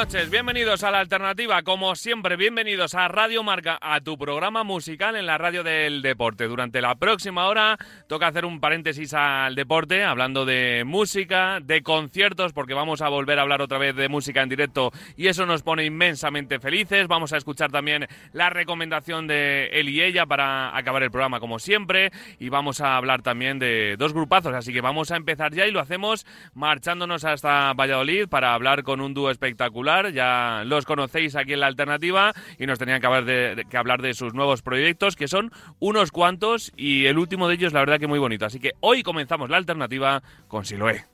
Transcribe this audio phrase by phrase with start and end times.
[0.00, 5.14] Noches, bienvenidos a la alternativa, como siempre, bienvenidos a Radio Marca, a tu programa musical
[5.14, 6.46] en la radio del deporte.
[6.46, 7.76] Durante la próxima hora
[8.06, 13.38] toca hacer un paréntesis al deporte, hablando de música, de conciertos, porque vamos a volver
[13.38, 17.06] a hablar otra vez de música en directo y eso nos pone inmensamente felices.
[17.06, 21.58] Vamos a escuchar también la recomendación de él y ella para acabar el programa como
[21.58, 25.66] siempre y vamos a hablar también de dos grupazos, así que vamos a empezar ya
[25.66, 31.36] y lo hacemos marchándonos hasta Valladolid para hablar con un dúo espectacular ya los conocéis
[31.36, 34.62] aquí en la alternativa y nos tenían que hablar de, que hablar de sus nuevos
[34.62, 38.46] proyectos, que son unos cuantos y el último de ellos la verdad que muy bonito.
[38.46, 41.04] Así que hoy comenzamos la alternativa con Siloé.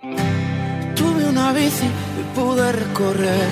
[0.00, 3.48] Tuve una bici y pude recorrer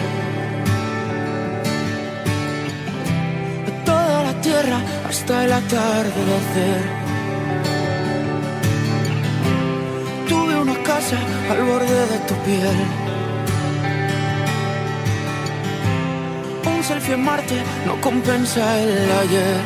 [3.84, 7.08] toda la tierra hasta el atardecer.
[11.48, 13.07] Al borde de tu piel
[16.88, 19.60] selfie en Marte no compensa el ayer.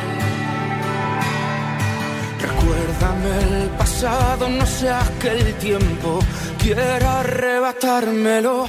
[2.41, 6.19] Recuérdame el pasado, no sea que el tiempo
[6.61, 8.65] quiera arrebatármelo.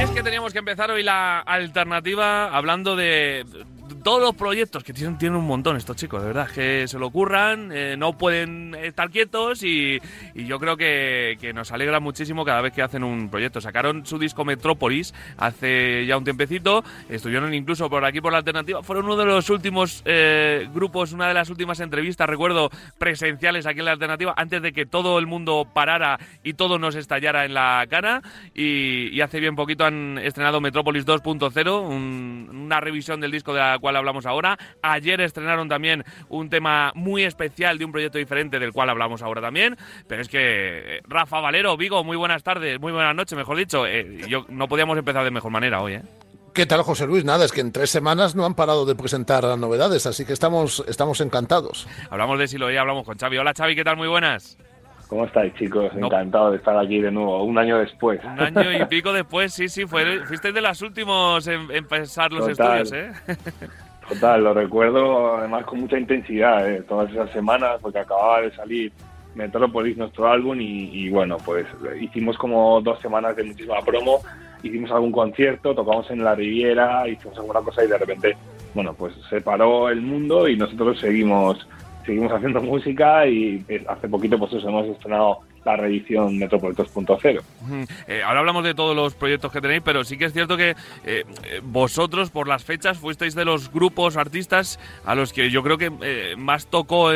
[0.00, 3.46] Y es que teníamos que empezar hoy la alternativa hablando de
[4.02, 7.06] todos los proyectos que tienen, tienen un montón estos chicos, de verdad, que se lo
[7.06, 10.00] ocurran, eh, no pueden estar quietos y,
[10.34, 13.60] yo creo que, nos alegra muchísimo cada vez que hacen un proyecto.
[13.60, 18.82] Sacaron su disco Metrópolis hace ya un tiempecito, estuvieron incluso por aquí por la alternativa,
[18.82, 23.80] fueron uno de los últimos eh, grupos, una de las últimas entrevistas, recuerdo, presenciales aquí
[23.80, 27.54] en la alternativa, antes de que todo el mundo parara y todo nos estallara en
[27.54, 28.22] la cara.
[28.54, 33.91] Y, hace bien poquito han estrenado Metrópolis 2.0, una revisión del disco de la cual
[33.96, 34.58] hablamos ahora.
[34.82, 39.40] Ayer estrenaron también un tema muy especial de un proyecto diferente del cual hablamos ahora
[39.40, 39.76] también.
[40.06, 43.86] Pero es que eh, Rafa Valero, Vigo, muy buenas tardes, muy buenas noches, mejor dicho.
[43.86, 46.02] Eh, yo no podíamos empezar de mejor manera hoy, ¿eh?
[46.54, 47.24] ¿Qué tal, José Luis?
[47.24, 50.84] Nada, es que en tres semanas no han parado de presentar novedades, así que estamos,
[50.86, 51.88] estamos encantados.
[52.10, 53.38] Hablamos de Siloé, hablamos con Xavi.
[53.38, 53.96] Hola, Xavi, ¿qué tal?
[53.96, 54.58] Muy buenas.
[55.12, 55.92] ¿Cómo estáis, chicos?
[55.94, 58.18] Encantado de estar aquí de nuevo, un año después.
[58.24, 62.48] Un año y pico después, sí, sí, fue, fuiste de las últimos en, empezar los
[62.48, 63.12] estudios, ¿eh?
[64.08, 66.82] Total, lo recuerdo además con mucha intensidad, ¿eh?
[66.88, 68.90] todas esas semanas, porque acababa de salir
[69.34, 71.66] Metropolis, nuestro álbum, y, bueno, pues
[72.00, 74.22] hicimos como dos semanas de muchísima promo,
[74.62, 78.34] hicimos algún concierto, tocamos en la Riviera, hicimos alguna cosa y de repente,
[78.72, 81.68] bueno, pues se paró el mundo y nosotros seguimos
[82.04, 87.42] seguimos haciendo música y hace poquito pues eso, hemos estrenado la reedición Metrópolis 2.0.
[88.08, 90.70] Eh, ahora hablamos de todos los proyectos que tenéis, pero sí que es cierto que
[90.70, 90.74] eh,
[91.04, 91.24] eh,
[91.62, 95.90] vosotros por las fechas fuisteis de los grupos artistas a los que yo creo que
[96.36, 97.10] más tocó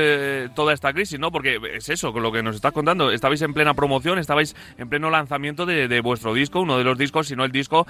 [0.54, 1.30] toda esta crisis, ¿no?
[1.30, 4.88] Porque es eso, con lo que nos estás contando, estabais en plena promoción, estabais en
[4.88, 7.86] pleno lanzamiento de, vuestro disco, uno de los discos, si no el disco,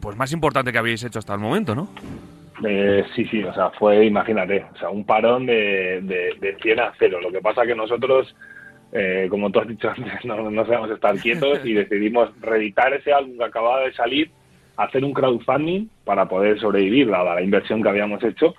[0.00, 1.88] pues más importante que habéis hecho hasta el momento, ¿no?
[3.14, 6.92] Sí, sí, o sea, fue, imagínate, o sea, un parón de, de, de 100 a
[6.98, 7.20] 0.
[7.20, 8.34] Lo que pasa que nosotros
[8.90, 13.12] eh, como tú has dicho antes, no, no sabemos estar quietos y decidimos reeditar ese
[13.12, 14.30] álbum que acababa de salir,
[14.76, 18.54] hacer un crowdfunding para poder sobrevivir, dada la inversión que habíamos hecho.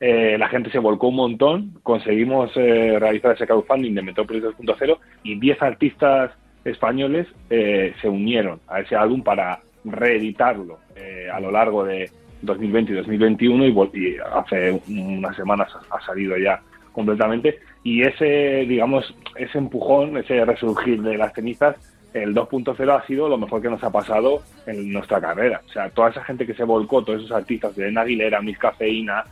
[0.00, 4.98] Eh, la gente se volcó un montón, conseguimos eh, realizar ese crowdfunding de Metropolis 2.0
[5.22, 6.32] y 10 artistas
[6.64, 10.78] españoles se unieron a ese álbum para reeditarlo
[11.32, 12.08] a lo largo de
[12.42, 16.60] 2020 y 2021 y hace unas semanas ha salido ya
[16.92, 21.76] completamente y ese, digamos, ese empujón, ese resurgir de las cenizas,
[22.14, 25.62] el 2.0 ha sido lo mejor que nos ha pasado en nuestra carrera.
[25.66, 29.24] O sea, toda esa gente que se volcó, todos esos artistas, de Aguilera, Miss Cafeína,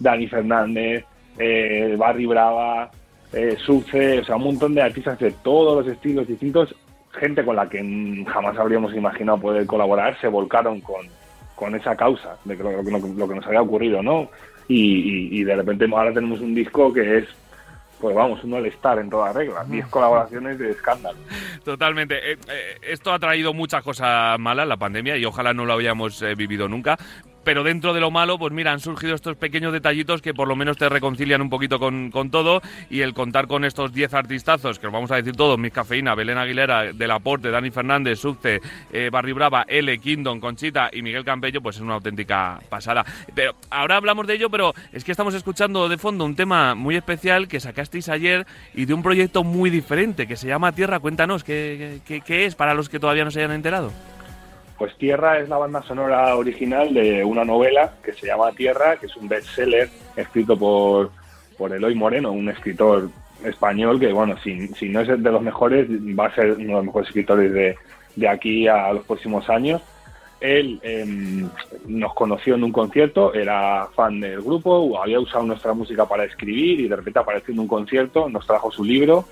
[0.00, 1.04] Dani Fernández,
[1.38, 2.90] eh, Barry Brava,
[3.32, 6.74] eh, Suce, o sea, un montón de artistas de todos los estilos distintos,
[7.12, 11.06] gente con la que jamás habríamos imaginado poder colaborar, se volcaron con,
[11.54, 14.30] con esa causa de lo, lo, que nos había ocurrido, ¿no?
[14.66, 17.28] Y, y, de repente ahora tenemos un disco que es
[18.00, 19.64] pues vamos, uno al estar en toda regla.
[19.64, 21.16] 10 colaboraciones de escándalo.
[21.64, 22.32] Totalmente.
[22.32, 26.20] Eh, eh, esto ha traído muchas cosas malas, la pandemia, y ojalá no lo habíamos
[26.20, 26.98] eh, vivido nunca
[27.44, 30.56] pero dentro de lo malo, pues mira, han surgido estos pequeños detallitos que por lo
[30.56, 34.86] menos te reconcilian un poquito con, todo y el contar con estos 10 artistazos, que
[34.86, 38.60] os vamos a decir todos, Miss Cafeína, Belén Aguilera, Del Aporte, Dani Fernández, Subce,
[38.92, 43.04] eh, Barry Brava, L, Kingdom, Conchita y Miguel Campello, pues es una auténtica pasada.
[43.34, 46.96] Pero ahora hablamos de ello, pero es que estamos escuchando de fondo un tema muy
[46.96, 51.00] especial que sacasteis ayer y de un proyecto muy diferente que se llama Tierra.
[51.00, 53.92] Cuéntanos, ¿qué, qué, qué es para los que todavía no se hayan enterado?
[54.78, 59.06] Pues Tierra es la banda sonora original de una novela que se llama Tierra, que
[59.06, 61.10] es un bestseller escrito por,
[61.56, 63.08] por Eloy Moreno, un escritor
[63.44, 66.72] español que, bueno, si, si no es de los mejores, va a ser uno de
[66.72, 67.76] los mejores escritores de,
[68.16, 69.80] de aquí a los próximos años.
[70.40, 71.48] Él em,
[71.86, 76.80] nos conoció en un concierto, era fan del grupo, había usado nuestra música para escribir
[76.80, 79.24] y de repente apareció en un concierto, nos trajo su libro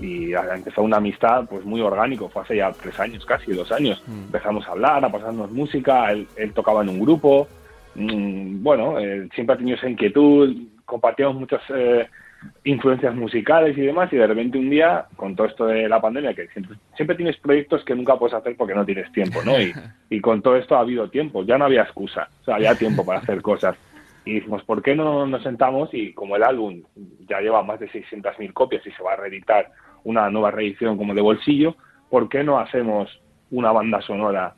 [0.00, 4.02] y empezó una amistad pues muy orgánico, fue hace ya tres años, casi dos años.
[4.06, 4.24] Mm.
[4.26, 7.48] Empezamos a hablar, a pasarnos música, él, él tocaba en un grupo,
[7.94, 10.54] mm, bueno, eh, siempre ha tenido esa inquietud,
[10.84, 12.08] compartíamos muchas eh,
[12.64, 16.34] influencias musicales y demás, y de repente un día, con todo esto de la pandemia,
[16.34, 19.60] que siempre, siempre tienes proyectos que nunca puedes hacer porque no tienes tiempo, ¿no?
[19.60, 19.72] Y,
[20.10, 23.04] y con todo esto ha habido tiempo, ya no había excusa, o sea, había tiempo
[23.04, 23.76] para hacer cosas.
[24.24, 25.88] Y dijimos, ¿por qué no nos sentamos?
[25.94, 26.82] Y como el álbum
[27.26, 29.70] ya lleva más de 600.000 copias y se va a reeditar
[30.04, 31.74] una nueva reedición como de bolsillo,
[32.10, 33.08] ¿por qué no hacemos
[33.50, 34.54] una banda sonora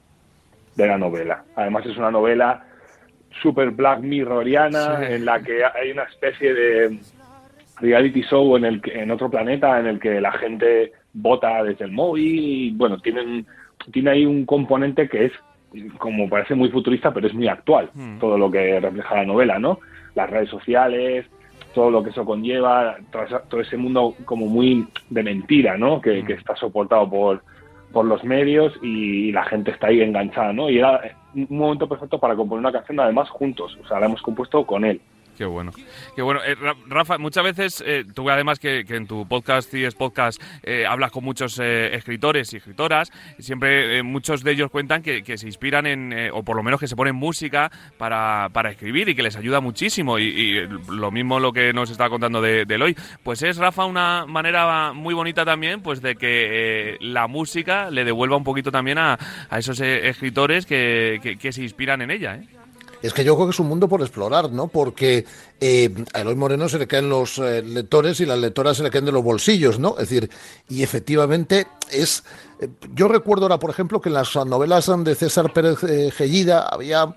[0.76, 1.44] de la novela?
[1.56, 2.64] Además es una novela
[3.42, 5.12] super black mirroriana Sí.
[5.14, 6.98] en la que hay una especie de
[7.80, 11.84] reality show en el que, en otro planeta en el que la gente vota desde
[11.86, 13.46] el móvil y bueno tienen
[13.92, 15.32] tiene ahí un componente que es
[15.98, 18.18] como parece muy futurista pero es muy actual Mm.
[18.18, 19.78] todo lo que refleja la novela no
[20.14, 21.24] las redes sociales
[21.74, 22.96] todo lo que eso conlleva
[23.48, 26.26] todo, ese mundo como muy de mentira no que, Mm.
[26.26, 27.42] que está soportado por
[27.92, 31.00] por los medios y la gente está ahí enganchada no y era
[31.34, 33.76] un momento perfecto para componer una canción además juntos.
[33.82, 35.00] O sea la hemos compuesto con él
[35.40, 35.72] Qué bueno.
[36.14, 36.42] Qué bueno.
[36.44, 40.38] Eh, Ra- Rafa, muchas veces, eh, tú además que, en tu podcast, y es podcast,
[40.62, 45.22] eh, hablas con muchos eh, escritores y escritoras, siempre eh, muchos de ellos cuentan que,
[45.38, 49.14] se inspiran en, o por lo menos que se ponen música para, para escribir y
[49.14, 50.18] que les ayuda muchísimo.
[50.18, 50.60] Y,
[50.90, 52.94] lo mismo lo que nos está contando de, de Eloy.
[53.22, 58.36] Pues es, Rafa, una manera muy bonita también pues de que la música le devuelva
[58.36, 62.34] un poquito también a, a esos escritores que, que- que se inspiran en ella.
[62.34, 62.59] ¿eh?
[63.02, 64.68] Es que yo creo que es un mundo por explorar, ¿no?
[64.68, 65.24] Porque
[65.60, 68.90] eh, a Eloy Moreno se le caen los eh, lectores y las lectoras se le
[68.90, 69.90] caen de los bolsillos, ¿no?
[69.98, 70.30] Es decir,
[70.68, 72.24] y efectivamente es...
[72.60, 75.78] eh, Yo recuerdo ahora, por ejemplo, que en las novelas de César Pérez
[76.14, 77.14] Gellida había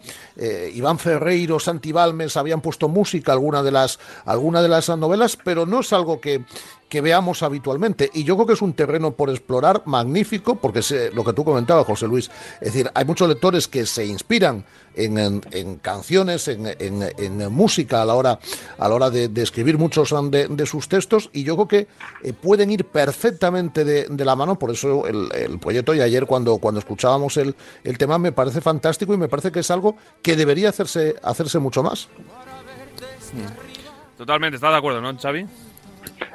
[0.74, 5.66] Iván Ferreiro, Santi Balmes, habían puesto música alguna de las, alguna de las novelas, pero
[5.66, 6.44] no es algo que,
[6.90, 8.10] que veamos habitualmente.
[8.14, 11.44] Y yo creo que es un terreno por explorar magnífico, porque se- lo que tú
[11.44, 12.32] comentabas, José Luis,
[12.62, 17.52] es decir, hay muchos lectores que se inspiran en, en- en canciones, en, en- en
[17.52, 18.40] música a la hora,
[18.78, 21.88] a la hora de, de escribir muchos de, de sus textos, y yo creo que
[22.24, 26.26] eh, pueden ir perfectamente de, de la mano, por eso el, el proyecto, y ayer
[26.26, 29.96] cuando, cuando escuchábamos el, el tema me parece fantástico y me parece que es algo
[30.22, 32.08] que debería hacerse, hacerse mucho más.
[34.18, 35.46] Totalmente, ¿estás de acuerdo, no, Xavi?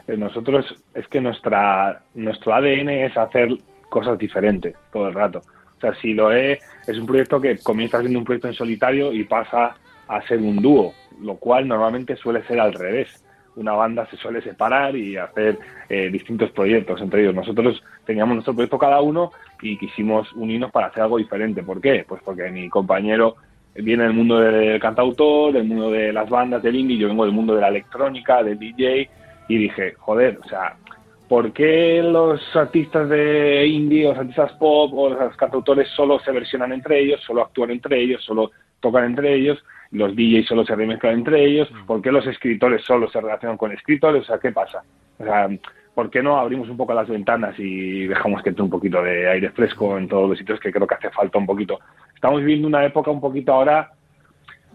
[0.09, 0.65] Eh, nosotros
[0.95, 3.49] es que nuestra nuestro ADN es hacer
[3.89, 5.43] cosas diferentes todo el rato.
[5.79, 9.13] O sea, si lo es, es un proyecto que comienza siendo un proyecto en solitario
[9.13, 9.77] y pasa
[10.09, 13.25] a ser un dúo, lo cual normalmente suele ser al revés.
[13.55, 15.59] Una banda se suele separar y hacer
[15.89, 17.35] eh, distintos proyectos entre ellos.
[17.35, 19.33] Nosotros teníamos nuestro proyecto cada uno
[19.63, 21.63] y quisimos unirnos para hacer algo diferente.
[21.63, 22.05] ¿Por qué?
[22.09, 23.37] Pues porque mi compañero
[23.75, 27.35] viene del mundo del cantautor, del mundo de las bandas, del indie, yo vengo del
[27.35, 29.09] mundo de la electrónica, del DJ,
[29.49, 30.77] y dije, joder, o sea,
[31.29, 36.73] ¿por qué los artistas de indie, los artistas pop o los cantautores solo se versionan
[36.73, 41.15] entre ellos, solo actúan entre ellos, solo tocan entre ellos, los DJs solo se remezclan
[41.15, 44.23] entre ellos, ¿por qué los escritores solo se relacionan con escritores?
[44.23, 44.83] O sea, ¿qué pasa?
[45.19, 45.49] O sea,
[45.95, 49.29] ¿por qué no abrimos un poco las ventanas y dejamos que entre un poquito de
[49.29, 51.79] aire fresco en todos los sitios que creo que hace falta un poquito?
[52.15, 53.93] Estamos viviendo una época un poquito ahora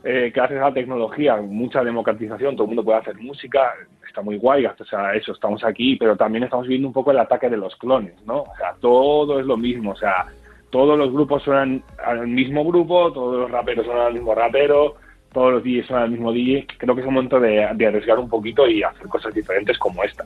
[0.03, 3.73] eh, que gracias a la tecnología, mucha democratización, todo el mundo puede hacer música,
[4.07, 7.19] está muy guay, gracias a eso estamos aquí, pero también estamos viendo un poco el
[7.19, 8.41] ataque de los clones, ¿no?
[8.41, 10.27] O sea, todo es lo mismo, o sea,
[10.69, 14.95] todos los grupos suenan al mismo grupo, todos los raperos suenan al mismo rapero,
[15.31, 18.19] todos los DJs suenan al mismo DJ, creo que es un momento de, de arriesgar
[18.19, 20.25] un poquito y hacer cosas diferentes como esta.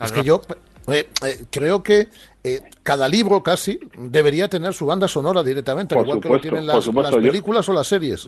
[0.00, 0.40] Es que yo
[0.88, 2.08] eh, eh, creo que
[2.44, 6.50] eh, cada libro casi debería tener su banda sonora directamente, Por igual que supuesto, lo
[6.52, 8.26] tienen las, supuesto, las yo- películas o las series.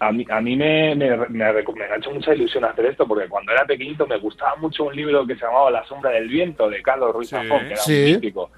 [0.00, 3.06] a mí, a mí me, me, me, reco- me ha hecho mucha ilusión hacer esto,
[3.06, 6.28] porque cuando era pequeñito me gustaba mucho un libro que se llamaba La sombra del
[6.28, 7.36] viento, de Carlos Ruiz Sí.
[7.36, 8.04] Zafón, que era Sí.
[8.06, 8.50] un mítico.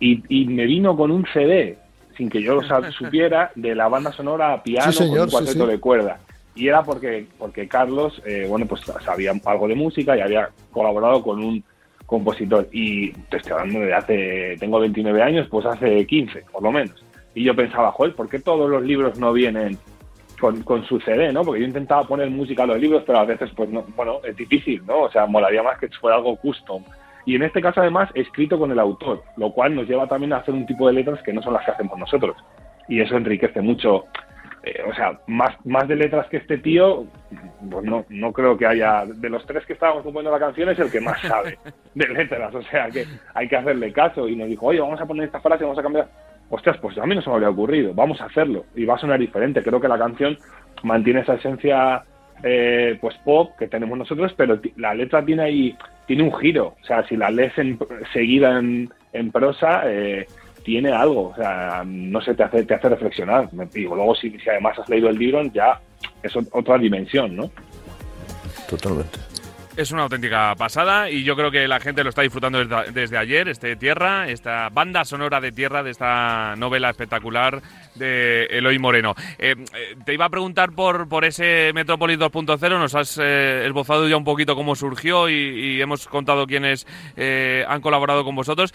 [0.00, 1.78] Y, y me vino con un CD,
[2.16, 5.28] sin que yo lo supiera, de la banda sonora a piano Sí, señor, con un
[5.30, 5.70] sí, cuarteto sí.
[5.70, 6.18] de cuerda.
[6.54, 11.22] Y era porque, porque Carlos, eh, bueno, pues sabía algo de música y había colaborado
[11.22, 11.64] con un
[12.12, 12.68] compositor.
[12.72, 17.02] Y te estoy hablando de hace, tengo 29 años, pues hace 15, por lo menos.
[17.34, 19.78] Y yo pensaba, joder, ¿por qué todos los libros no vienen
[20.38, 21.42] con, con su CD, ¿no?
[21.42, 24.36] Porque yo intentaba poner música a los libros, pero a veces, pues, no, bueno, es
[24.36, 25.02] difícil, ¿no?
[25.04, 26.84] O sea, molaría más que fuera algo custom.
[27.24, 30.38] Y en este caso, además, escrito con el autor, lo cual nos lleva también a
[30.38, 32.36] hacer un tipo de letras que no son las que hacemos nosotros.
[32.88, 34.04] Y eso enriquece mucho.
[34.64, 37.04] Eh, o sea, más, más de letras que este tío,
[37.70, 39.04] pues no, no creo que haya.
[39.06, 41.58] De los tres que estábamos componiendo la canción, es el que más sabe
[41.94, 42.54] de letras.
[42.54, 43.04] O sea, que
[43.34, 44.28] hay que hacerle caso.
[44.28, 46.08] Y nos dijo, oye, vamos a poner esta frase, vamos a cambiar.
[46.50, 47.94] Ostras, pues a mí no se me había ocurrido.
[47.94, 48.64] Vamos a hacerlo.
[48.76, 49.62] Y va a sonar diferente.
[49.62, 50.36] Creo que la canción
[50.82, 52.02] mantiene esa esencia
[52.44, 55.76] eh, pues pop que tenemos nosotros, pero la letra tiene ahí
[56.06, 56.74] tiene un giro.
[56.82, 57.78] O sea, si la lees en-
[58.12, 60.26] seguida en, en prosa, eh,
[60.64, 61.28] tiene algo.
[61.30, 63.52] O sea, no sé, te hace, te hace reflexionar.
[63.52, 65.80] Me digo, luego si, si además has leído el libro, ya
[66.22, 67.50] es ot- otra dimensión, ¿no?
[68.68, 69.18] Totalmente.
[69.74, 73.16] Es una auténtica pasada y yo creo que la gente lo está disfrutando desde, desde
[73.16, 77.62] ayer, este Tierra, esta banda sonora de Tierra de esta novela espectacular
[77.94, 79.14] de Eloy Moreno.
[79.38, 84.06] Eh, eh, te iba a preguntar por, por ese Metrópolis 2.0, nos has eh, esbozado
[84.06, 86.86] ya un poquito cómo surgió y, y hemos contado quiénes
[87.16, 88.74] eh, han colaborado con vosotros.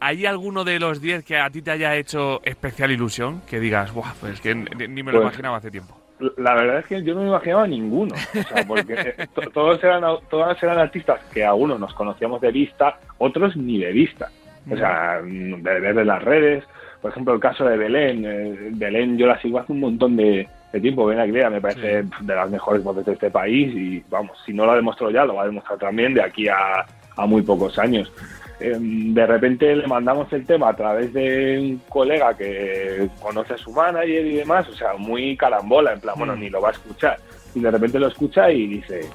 [0.00, 3.40] ¿Hay alguno de los 10 que a ti te haya hecho especial ilusión?
[3.48, 5.97] Que digas, Buah, pues que ni, ni me lo Pues- imaginaba hace tiempo.
[6.36, 9.82] La verdad es que yo no me imaginaba ninguno, o sea, porque eh, to- todos
[9.84, 14.28] eran todas eran artistas que algunos nos conocíamos de vista, otros ni de vista,
[14.70, 16.64] o sea, mm, de ver de las redes.
[17.00, 20.48] Por ejemplo, el caso de Belén, eh, Belén yo la sigo hace un montón de,
[20.72, 24.36] de tiempo, Belén Aguilera me parece de las mejores voces de este país y vamos,
[24.44, 26.84] si no lo ha demostrado ya, lo va a demostrar también de aquí a,
[27.16, 28.12] a muy pocos años.
[28.60, 33.58] Eh, de repente le mandamos el tema a través de un colega que conoce a
[33.58, 36.72] su manager y demás, o sea, muy carambola, en plan, bueno, ni lo va a
[36.72, 37.18] escuchar.
[37.54, 39.08] Y de repente lo escucha y dice,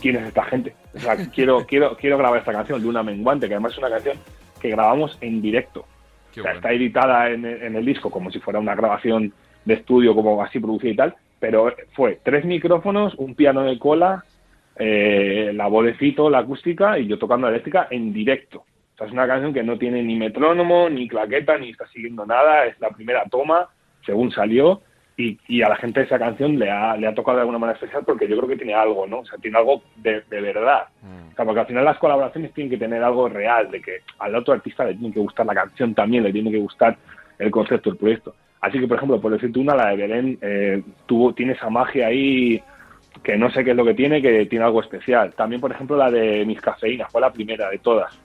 [0.00, 0.74] ¿quién es esta gente?
[0.94, 4.16] O sea, quiero, quiero, quiero grabar esta canción, Luna Menguante, que además es una canción
[4.60, 5.84] que grabamos en directo.
[6.32, 6.58] Qué o sea, bueno.
[6.58, 9.32] está editada en, en el disco como si fuera una grabación
[9.64, 14.24] de estudio, como así producida y tal, pero fue tres micrófonos, un piano de cola,
[14.80, 18.60] eh, la Fito, la acústica y yo tocando la eléctrica en directo.
[18.60, 22.24] O sea, es una canción que no tiene ni metrónomo, ni claqueta, ni está siguiendo
[22.24, 23.68] nada, es la primera toma,
[24.06, 24.80] según salió,
[25.18, 27.78] y, y a la gente esa canción le ha, le ha tocado de alguna manera
[27.78, 29.18] especial porque yo creo que tiene algo, ¿no?
[29.18, 30.84] O sea, tiene algo de, de verdad.
[31.30, 34.34] O sea, porque al final las colaboraciones tienen que tener algo real, de que al
[34.34, 36.96] otro artista le tiene que gustar la canción también, le tiene que gustar
[37.38, 38.34] el concepto del proyecto.
[38.62, 42.06] Así que, por ejemplo, por decirte una, la de Belén eh, tuvo, tiene esa magia
[42.06, 42.62] ahí
[43.22, 45.32] que no sé qué es lo que tiene, que tiene algo especial.
[45.34, 48.18] También, por ejemplo, la de Mis Cafeínas, fue la primera de todas.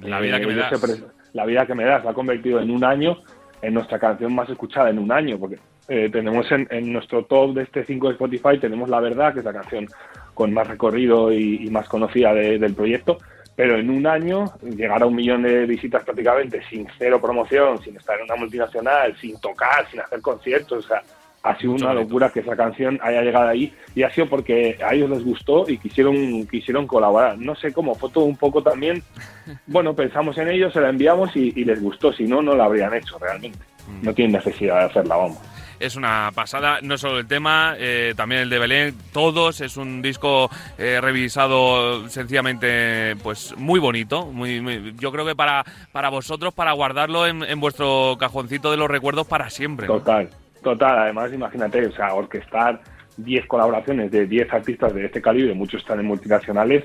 [0.00, 0.68] La vida que me yo das.
[0.80, 3.18] siempre- la vida que me das la ha convertido en un año
[3.62, 5.58] en nuestra canción más escuchada en un año, porque
[5.88, 9.40] eh, tenemos en, en nuestro top de este 5 de Spotify, tenemos La Verdad, que
[9.40, 9.86] es la canción
[10.34, 13.18] con más recorrido y, y más conocida de- del proyecto,
[13.56, 17.96] pero en un año llegar a un millón de visitas prácticamente sin cero promoción, sin
[17.96, 21.02] estar en una multinacional, sin tocar, sin hacer conciertos, o sea,
[21.42, 24.78] ha sido Mucho una locura que esa canción haya llegado ahí y ha sido porque
[24.86, 27.38] a ellos les gustó y quisieron quisieron colaborar.
[27.38, 29.02] No sé cómo, fue todo un poco también,
[29.66, 32.64] bueno, pensamos en ellos, se la enviamos y, y les gustó, si no, no la
[32.64, 33.58] habrían hecho realmente.
[33.88, 34.04] Mm.
[34.04, 35.38] No tienen necesidad de hacerla, vamos.
[35.78, 40.02] Es una pasada, no solo el tema, eh, también el de Belén, todos, es un
[40.02, 46.52] disco eh, revisado sencillamente pues muy bonito, muy, muy- yo creo que para, para vosotros,
[46.52, 49.86] para guardarlo en, en vuestro cajoncito de los recuerdos para siempre.
[49.86, 50.28] Total,
[50.62, 50.98] total.
[50.98, 52.80] Además, imagínate, o sea, orquestar
[53.16, 56.84] 10 colaboraciones de 10 artistas de este calibre, muchos están en multinacionales,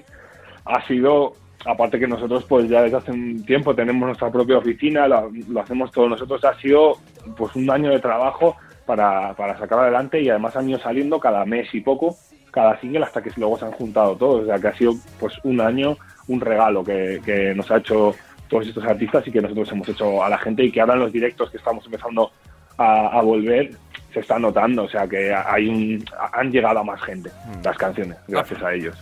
[0.65, 1.33] ha sido,
[1.65, 5.61] aparte que nosotros pues ya desde hace un tiempo tenemos nuestra propia oficina, lo, lo
[5.61, 6.97] hacemos todos nosotros, ha sido
[7.37, 8.55] pues un año de trabajo
[8.85, 12.15] para, para sacar adelante y además han ido saliendo cada mes y poco,
[12.51, 15.33] cada single hasta que luego se han juntado todos, o sea que ha sido pues
[15.43, 18.15] un año, un regalo que, que nos ha hecho
[18.47, 20.99] todos estos artistas y que nosotros hemos hecho a la gente y que ahora en
[21.01, 22.31] los directos que estamos empezando
[22.77, 23.71] a, a volver
[24.15, 27.29] se está notando, o sea que hay un, han llegado a más gente
[27.63, 28.95] las canciones, gracias a ellos.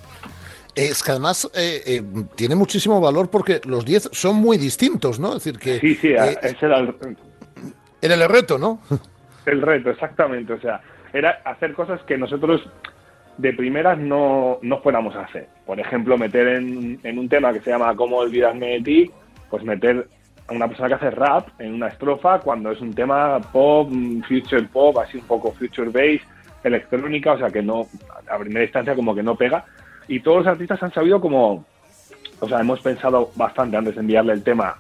[0.74, 2.04] Es que además eh, eh,
[2.36, 5.36] tiene muchísimo valor porque los 10 son muy distintos, ¿no?
[5.36, 6.96] Es decir, que Sí, sí, eh, ese era el,
[8.02, 8.80] era el reto, ¿no?
[9.46, 10.82] el reto, exactamente, o sea,
[11.14, 12.68] era hacer cosas que nosotros
[13.38, 15.48] de primeras no, no fuéramos a hacer.
[15.68, 19.12] Por ejemplo, meter en, en un tema que se llama ¿Cómo olvidarme de ti?
[19.52, 20.08] Pues meter
[20.50, 24.64] una persona que hace rap en una estrofa cuando es un tema pop, mm, future
[24.64, 26.22] pop, así un poco future bass,
[26.64, 27.88] electrónica, o sea que no,
[28.30, 29.66] a primera instancia como que no pega.
[30.08, 31.66] Y todos los artistas han sabido como,
[32.40, 34.76] o sea, hemos pensado bastante antes de enviarle el tema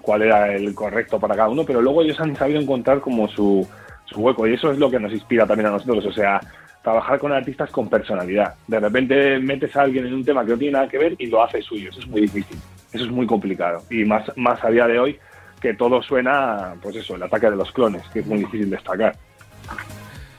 [0.00, 3.66] cuál era el correcto para cada uno, pero luego ellos han sabido encontrar como su,
[4.06, 6.40] su hueco y eso es lo que nos inspira también a nosotros, o sea,
[6.82, 8.54] trabajar con artistas con personalidad.
[8.66, 11.26] De repente metes a alguien en un tema que no tiene nada que ver y
[11.26, 12.58] lo hace suyo, eso es muy difícil,
[12.92, 15.18] eso es muy complicado y más, más a día de hoy
[15.60, 19.16] que todo suena, pues eso, el ataque de los clones, que es muy difícil destacar.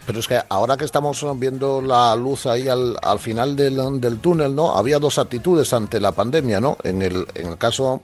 [0.06, 4.20] Pero es que ahora que estamos viendo la luz ahí al, al final del, del,
[4.20, 4.76] túnel, ¿no?
[4.76, 6.78] Había dos actitudes ante la pandemia, ¿no?
[6.84, 8.04] En el, en el caso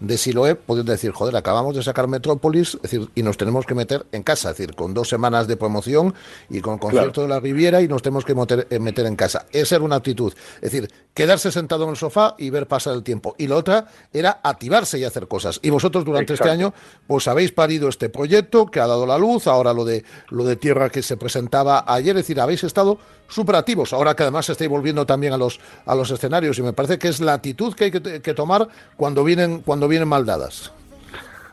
[0.00, 4.06] de Siloé, podéis decir, joder, acabamos de sacar Metrópolis decir, y nos tenemos que meter
[4.12, 6.14] en casa, es decir, con dos semanas de promoción
[6.48, 9.46] y con concierto de la Riviera y nos tenemos que meter, eh, meter, en casa.
[9.52, 13.02] Esa era una actitud, es decir, quedarse sentado en el sofá y ver pasar el
[13.02, 13.34] tiempo.
[13.38, 15.60] Y la otra era activarse y hacer cosas.
[15.62, 16.72] Y vosotros durante este año,
[17.06, 20.56] pues habéis parido este proyecto que ha dado la luz, ahora lo de, lo de
[20.56, 22.98] tierra que se presentaba ayer, es decir, habéis estado
[23.30, 26.98] superativos, ahora que además estáis volviendo también a los, a los escenarios y me parece
[26.98, 30.74] que es la actitud que hay que, que tomar cuando vienen, cuando vienen mal dadas.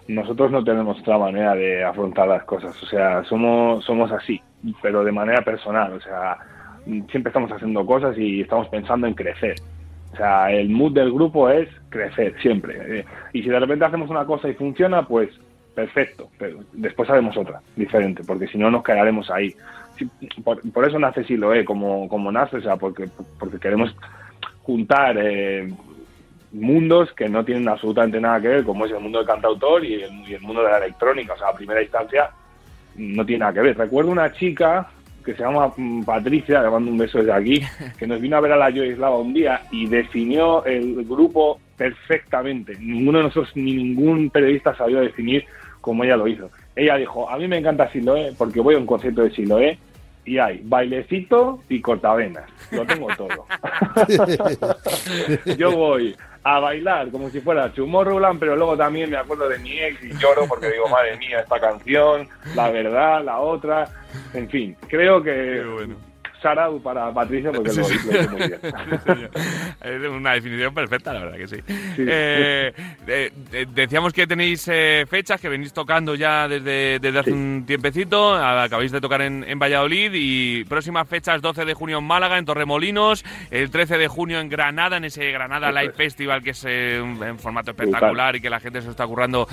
[0.08, 4.42] Nosotros no tenemos otra manera de afrontar las cosas, o sea, somos, somos así,
[4.82, 6.38] pero de manera personal, o sea,
[6.86, 9.56] siempre estamos haciendo cosas y estamos pensando en crecer.
[10.14, 13.06] O sea, el mood del grupo es crecer, siempre.
[13.34, 15.30] Y si de repente hacemos una cosa y funciona, pues
[15.76, 19.54] perfecto, pero después haremos otra, diferente, porque si no nos quedaremos ahí.
[20.44, 23.96] Por, eso nace Siloé, como, como nace, o sea, porque, porque queremos
[24.64, 25.72] juntar eh,
[26.52, 30.04] mundos que no tienen absolutamente nada que ver, como es el mundo del cantautor y
[30.04, 31.34] el, mundo de la electrónica.
[31.34, 32.30] O sea, a primera instancia
[32.96, 33.78] no tiene nada que ver.
[33.78, 34.88] Recuerdo una chica
[35.24, 37.62] que se llama mm, Patricia, le mando un beso desde aquí,
[38.00, 42.76] que nos vino a ver a la Yoislava un día y definió el grupo perfectamente.
[42.80, 45.46] Ninguno de nosotros ni ningún periodista sabía definir
[45.82, 46.50] como ella lo hizo.
[46.76, 49.78] Ella dijo, a mí me encanta Siloé porque voy a un concierto de Siloé
[50.28, 52.44] y hay bailecito y cortavenas.
[52.72, 53.46] Lo tengo todo.
[55.58, 59.80] Yo voy a bailar como si fuera Tomorrowland, pero luego también me acuerdo de mi
[59.80, 63.90] ex y lloro porque digo, madre mía, esta canción, la verdad, la otra,
[64.34, 65.64] en fin, creo que
[66.42, 68.60] Sarau para Patricia porque lo, hizo muy bien.
[69.82, 71.58] es una definición perfecta, la verdad que sí.
[71.98, 72.74] Eh,
[73.74, 78.92] decíamos que tenéis eh, fechas que venís tocando ya desde, desde hace un tiempecito, acabáis
[78.92, 83.26] de tocar en, en, Valladolid y próximas fechas 12 de junio en Málaga, en Torremolinos,
[83.50, 87.40] el 13 de junio en Granada, en ese Granada Live Festival que es eh, en
[87.40, 89.48] formato espectacular y que la gente se está currando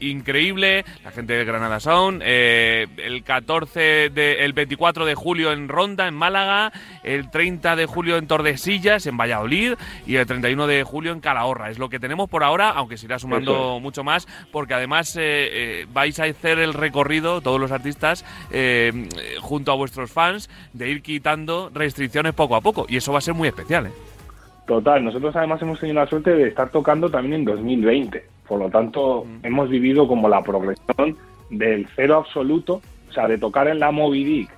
[0.00, 6.06] increíble, la gente de Granada Sound, el 14 de, el 24 de julio en Ronda,
[6.06, 9.74] en Málaga, el 30 de julio en Tordesillas, en Valladolid,
[10.06, 11.70] y el 31 de julio en Calahorra.
[11.70, 15.20] Es lo que tenemos por ahora, aunque se irá sumando mucho más, porque además eh,
[15.22, 19.08] eh, vais a hacer el recorrido, todos los artistas, eh,
[19.40, 23.22] junto a vuestros fans, de ir quitando restricciones poco a poco, y eso va a
[23.22, 23.90] ser muy especial.
[24.66, 28.70] Total, nosotros además hemos tenido la suerte de estar tocando también en 2020, por lo
[28.70, 29.46] tanto mm.
[29.46, 31.16] hemos vivido como la progresión
[31.50, 34.48] del cero absoluto, o sea, de tocar en la Moby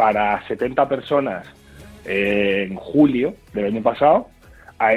[0.00, 1.46] para 70 personas
[2.06, 4.28] eh, en julio del año pasado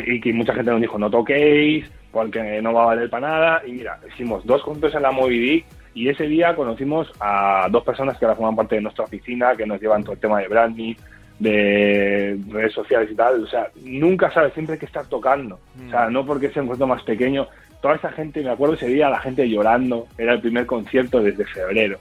[0.08, 3.62] y que mucha gente nos dijo no toquéis porque no va a valer para nada
[3.68, 8.18] y mira, hicimos dos juntos en la Movidic y ese día conocimos a dos personas
[8.18, 10.96] que ahora forman parte de nuestra oficina que nos llevan todo el tema de branding
[11.38, 15.90] de redes sociales y tal, o sea, nunca sabes, siempre hay que estar tocando, o
[15.90, 17.50] sea, no porque sea un concierto más pequeño,
[17.82, 21.44] toda esa gente, me acuerdo ese día, la gente llorando, era el primer concierto desde
[21.44, 21.98] febrero,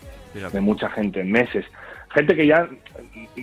[0.52, 1.64] de mucha gente, en meses,
[2.14, 2.68] gente que ya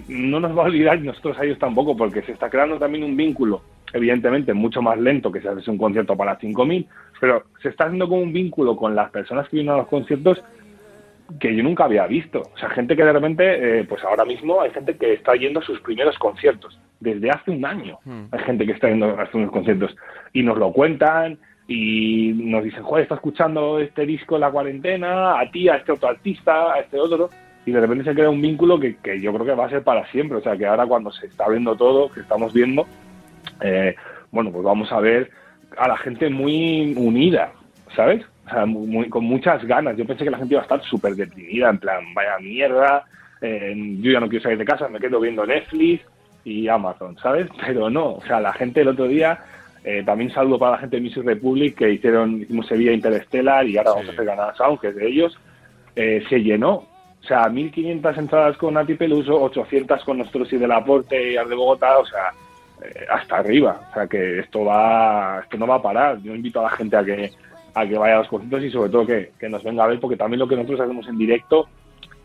[0.07, 3.03] no nos va a olvidar y nosotros a ellos tampoco, porque se está creando también
[3.03, 3.61] un vínculo,
[3.93, 6.85] evidentemente mucho más lento que si haces un concierto para 5.000,
[7.19, 10.43] pero se está haciendo como un vínculo con las personas que vienen a los conciertos
[11.39, 12.41] que yo nunca había visto.
[12.53, 15.59] O sea, gente que de repente, eh, pues ahora mismo hay gente que está yendo
[15.59, 18.25] a sus primeros conciertos, desde hace un año hmm.
[18.31, 19.95] hay gente que está yendo a sus conciertos
[20.33, 25.39] y nos lo cuentan y nos dicen, joder, está escuchando este disco en la cuarentena,
[25.39, 27.29] a ti, a este otro artista, a este otro
[27.69, 29.83] y de repente se crea un vínculo que, que, yo creo que va a ser
[29.83, 30.39] para siempre.
[30.39, 32.87] O sea, que ahora cuando se está viendo todo, que estamos viendo,
[33.61, 33.95] eh,
[34.31, 35.29] bueno, pues vamos a ver
[35.77, 37.51] a la gente muy unida,
[37.95, 38.25] ¿sabes?
[38.47, 39.95] O sea, muy, con muchas ganas.
[39.97, 43.05] Yo pensé que la gente iba a estar súper deprimida, en plan, vaya mierda,
[43.41, 46.03] eh, yo ya no quiero salir de casa, me quedo viendo Netflix
[46.43, 47.47] y Amazon, ¿sabes?
[47.65, 49.39] Pero no, o sea, la gente el otro día,
[49.83, 53.77] eh, también saludo para la gente de Music Republic que hicieron, hicimos Sevilla Interstellar y
[53.77, 55.39] ahora vamos a hacer Granada Sound, que es de ellos,
[55.95, 56.88] se llenó
[57.21, 61.49] o sea, 1.500 entradas con Nati Peluso, 800 con nosotros y del aporte y al
[61.49, 62.31] de Bogotá, o sea,
[62.81, 63.79] eh, hasta arriba.
[63.89, 66.21] O sea, que esto va, esto no va a parar.
[66.21, 67.31] Yo invito a la gente a que,
[67.73, 69.99] a que vaya a los conciertos y sobre todo que, que nos venga a ver,
[69.99, 71.67] porque también lo que nosotros hacemos en directo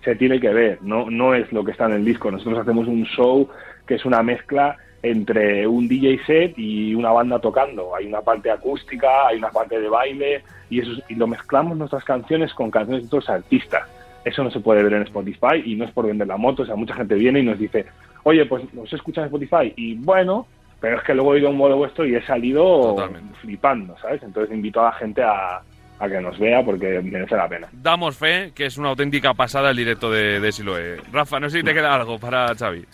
[0.05, 2.31] se tiene que ver, no, no es lo que está en el disco.
[2.31, 3.49] Nosotros hacemos un show
[3.87, 7.95] que es una mezcla entre un DJ set y una banda tocando.
[7.95, 12.05] Hay una parte acústica, hay una parte de baile y, eso, y lo mezclamos nuestras
[12.05, 13.83] canciones con canciones de otros artistas.
[14.25, 16.63] Eso no se puede ver en Spotify y no es por vender la moto.
[16.63, 17.87] O sea, mucha gente viene y nos dice,
[18.23, 19.73] oye, pues nos escucha en Spotify.
[19.77, 20.47] Y bueno,
[20.81, 22.97] pero es que luego he ido a un modo vuestro y he salido
[23.41, 24.23] flipando, ¿sabes?
[24.23, 25.63] Entonces invito a la gente a,
[25.99, 27.69] a que nos vea porque merece la pena.
[27.73, 30.97] Damos fe que es una auténtica pasada el directo de, de Siloe.
[31.13, 32.85] Rafa, no sé si te queda algo para Xavi.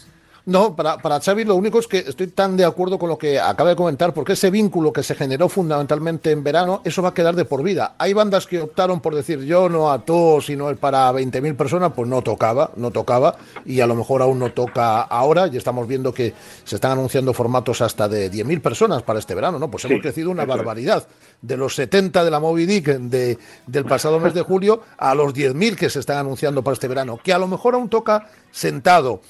[0.47, 3.39] No, para, para Xavi lo único es que estoy tan de acuerdo con lo que
[3.39, 7.15] acaba de comentar, porque ese vínculo que se generó fundamentalmente en verano, eso va a
[7.15, 7.95] quedar de por vida.
[7.99, 12.09] Hay bandas que optaron por decir yo no a todos, sino para 20.000 personas, pues
[12.09, 16.13] no tocaba, no tocaba, y a lo mejor aún no toca ahora, y estamos viendo
[16.13, 16.33] que
[16.65, 19.71] se están anunciando formatos hasta de 10.000 personas para este verano, ¿no?
[19.71, 21.07] Pues hemos crecido una barbaridad.
[21.43, 25.35] De los 70 de la Moby Dick de, del pasado mes de julio a los
[25.35, 29.21] 10.000 que se están anunciando para este verano, que a lo mejor aún toca sentado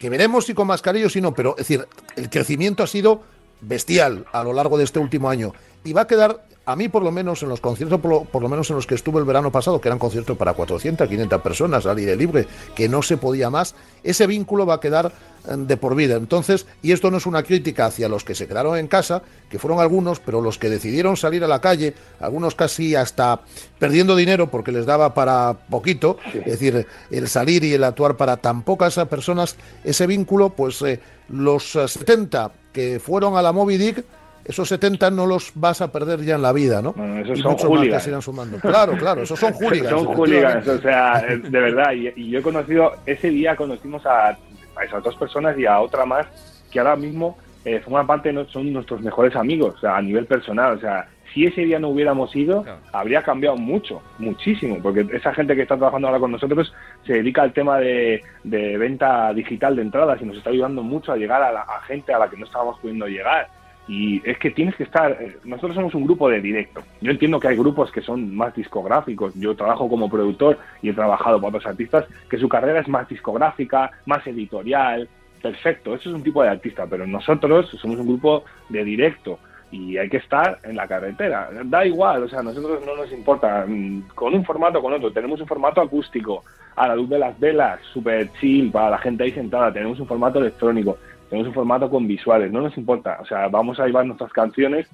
[0.00, 1.86] que veremos si con mascarillo o si no, pero es decir,
[2.16, 3.22] el crecimiento ha sido
[3.60, 5.52] bestial a lo largo de este último año.
[5.84, 8.42] Y va a quedar a mí por lo menos en los conciertos, por lo, por
[8.42, 11.42] lo, menos en los que estuve el verano pasado, que eran conciertos para 400, 500
[11.42, 15.12] personas al aire libre, que no se podía más, ese vínculo va a quedar
[15.48, 16.16] eh, de por vida.
[16.16, 19.58] Entonces, y esto no es una crítica hacia los que se quedaron en casa, que
[19.58, 23.40] fueron algunos, pero los que decidieron salir a la calle, algunos casi hasta
[23.78, 28.36] perdiendo dinero porque les daba para poquito, es decir, el salir y el actuar para
[28.36, 34.04] tan pocas personas, ese vínculo, pues eh, los 70 que fueron a la Moby Dick,
[34.44, 36.92] esos 70 no los vas a perder ya en la vida, ¿no?
[36.92, 37.90] Bueno, esos y son hooligans.
[37.90, 38.58] más que se irán sumando.
[38.58, 39.90] Claro, claro, esos son hooligans.
[39.90, 41.92] Son hooligans, o sea, eh, de verdad.
[41.92, 45.80] Y, y, yo he conocido, ese día conocimos a, a, esas dos personas y a
[45.80, 46.26] otra más
[46.70, 50.26] que ahora mismo eh, forman parte, no, son nuestros mejores amigos, o sea, a nivel
[50.26, 50.76] personal.
[50.76, 52.80] O sea, si ese día no hubiéramos ido, claro.
[52.92, 56.72] habría cambiado mucho, muchísimo, porque esa gente que está trabajando ahora con nosotros
[57.06, 61.12] se dedica al tema de, de venta digital de entradas y nos está ayudando mucho
[61.12, 63.48] a llegar a, la, a gente a la que no estábamos pudiendo llegar
[63.90, 66.80] y es que tienes que estar, eh, nosotros somos un grupo de directo.
[67.00, 70.92] Yo entiendo que hay grupos que son más discográficos, yo trabajo como productor y he
[70.92, 75.08] trabajado para otros artistas que su carrera es más discográfica, más editorial,
[75.42, 79.40] perfecto, eso es un tipo de artista, pero nosotros somos un grupo de directo
[79.72, 81.50] y hay que estar en la carretera.
[81.64, 84.92] Da igual, o sea, a nosotros no nos importa, mm, con un formato o con
[84.92, 86.44] otro, tenemos un formato acústico,
[86.76, 90.06] a la luz de las velas, super chill, para la gente ahí sentada, tenemos un
[90.06, 90.98] formato electrónico,
[91.30, 94.86] tenemos un formato con visuales, no nos importa, o sea, vamos a llevar nuestras canciones,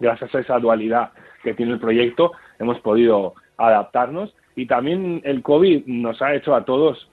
[0.00, 1.10] gracias a esa dualidad
[1.42, 6.64] que tiene el proyecto, hemos podido adaptarnos y también el COVID nos ha hecho a
[6.64, 7.10] todos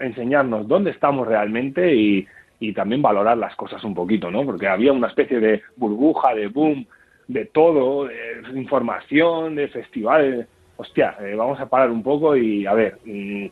[0.00, 2.26] enseñarnos dónde estamos realmente y,
[2.60, 4.44] y también valorar las cosas un poquito, ¿no?
[4.44, 6.86] Porque había una especie de burbuja, de boom,
[7.28, 10.46] de todo, de información, de festivales.
[10.76, 13.46] Hostia, eh, vamos a parar un poco y a ver, mmm,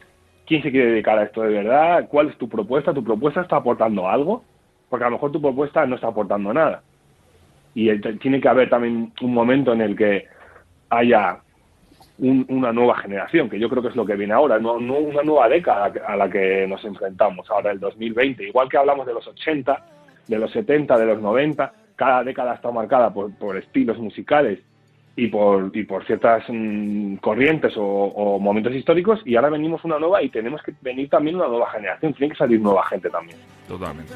[0.50, 3.54] quién se quiere dedicar a esto de verdad, cuál es tu propuesta, tu propuesta está
[3.54, 4.42] aportando algo,
[4.88, 6.82] porque a lo mejor tu propuesta no está aportando nada.
[7.72, 10.26] Y tiene que haber también un momento en el que
[10.88, 11.38] haya
[12.18, 15.22] un, una nueva generación, que yo creo que es lo que viene ahora, no, una
[15.22, 18.48] nueva década a la que nos enfrentamos, ahora el 2020.
[18.48, 19.86] Igual que hablamos de los 80,
[20.26, 24.58] de los 70, de los 90, cada década está marcada por estilos musicales
[25.20, 29.98] y por, y por ciertas mmm, corrientes o, o, momentos históricos y ahora venimos una
[29.98, 33.38] nueva y tenemos que venir también una nueva generación, tiene que salir nueva gente también.
[33.68, 34.14] Totalmente.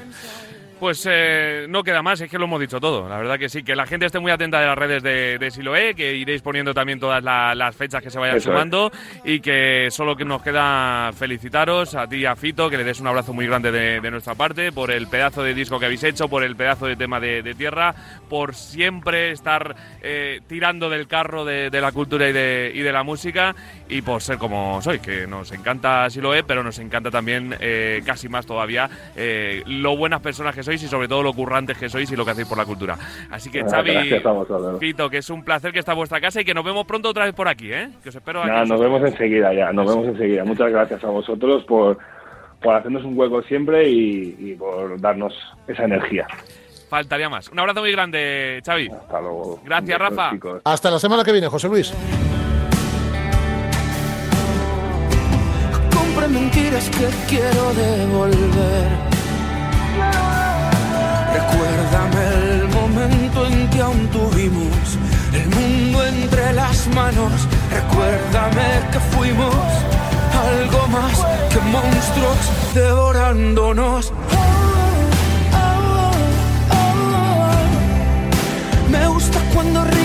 [0.84, 3.08] Pues eh, no queda más, es que lo hemos dicho todo.
[3.08, 5.50] La verdad que sí, que la gente esté muy atenta de las redes de, de
[5.50, 9.20] Siloé, que iréis poniendo también todas la, las fechas que se vayan Eso sumando es.
[9.24, 13.00] y que solo que nos queda felicitaros a ti y a Fito, que le des
[13.00, 16.04] un abrazo muy grande de, de, nuestra parte por el pedazo de disco que habéis
[16.04, 17.94] hecho, por el pedazo de tema de, de tierra,
[18.28, 23.02] por siempre estar eh, tirando del carro de, la cultura y de, y de la
[23.02, 23.56] música
[23.88, 28.28] y por ser como sois, que nos encanta Siloé, pero nos encanta también eh, casi
[28.28, 32.10] más todavía eh, lo buenas personas que sois y sobre todo lo currantes que sois
[32.10, 32.96] y lo que hacéis por la cultura.
[33.30, 34.22] Así que Xavi, Gracias,
[34.80, 37.08] Fito, que es un placer que está en vuestra casa y que nos vemos pronto
[37.08, 37.90] otra vez por aquí, ¿eh?
[38.02, 38.50] Que os espero aquí.
[38.50, 40.44] Nada, nos vemos enseguida ya, nos vemos enseguida.
[40.44, 41.98] Muchas gracias a vosotros por,
[42.62, 45.34] por hacernos un hueco siempre y, y por darnos
[45.66, 46.26] esa energía.
[46.88, 47.48] Faltaría más.
[47.48, 48.88] Un abrazo muy grande, Xavi.
[48.88, 49.60] Hasta luego.
[49.64, 50.30] Gracias, Rafa.
[50.30, 50.62] Chicos.
[50.64, 51.92] Hasta la semana que viene, José Luis.
[55.92, 59.13] Compré mentiras que quiero devolver
[66.88, 67.48] manos.
[67.70, 69.54] Recuérdame que fuimos
[70.48, 71.18] algo más
[71.50, 72.38] que monstruos
[72.74, 74.12] devorándonos.
[78.90, 80.03] Me gusta cuando ríes.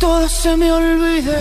[0.00, 1.38] Todo se me olvide.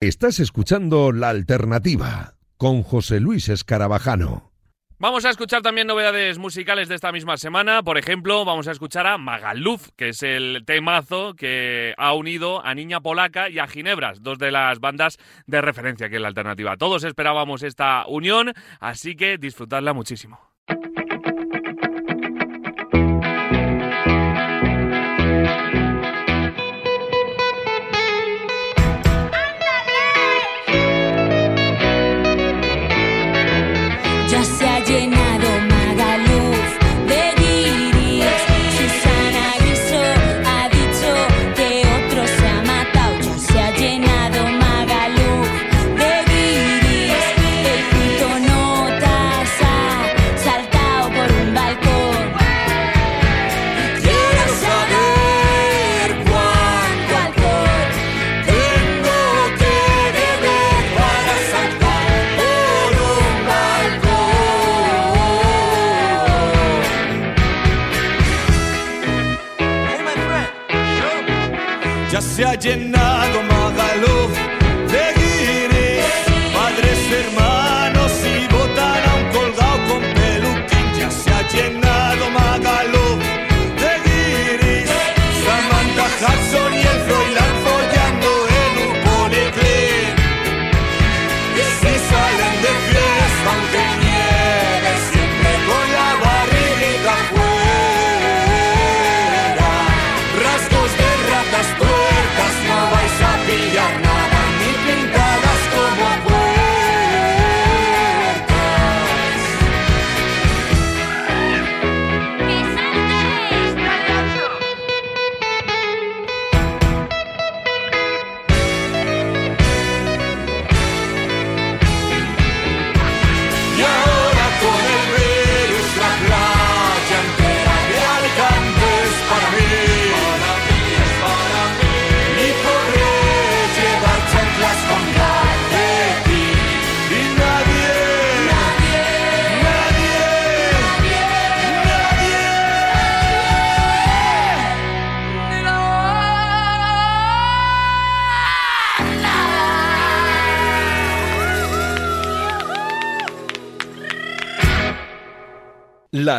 [0.00, 4.53] Estás escuchando La Alternativa con José Luis Escarabajano.
[4.98, 7.82] Vamos a escuchar también novedades musicales de esta misma semana.
[7.82, 12.74] Por ejemplo, vamos a escuchar a Magaluf, que es el temazo que ha unido a
[12.74, 16.76] Niña Polaca y a Ginebras, dos de las bandas de referencia que es la alternativa.
[16.76, 20.38] Todos esperábamos esta unión, así que disfrutadla muchísimo.
[72.36, 72.56] La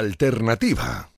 [0.05, 1.14] alternativa.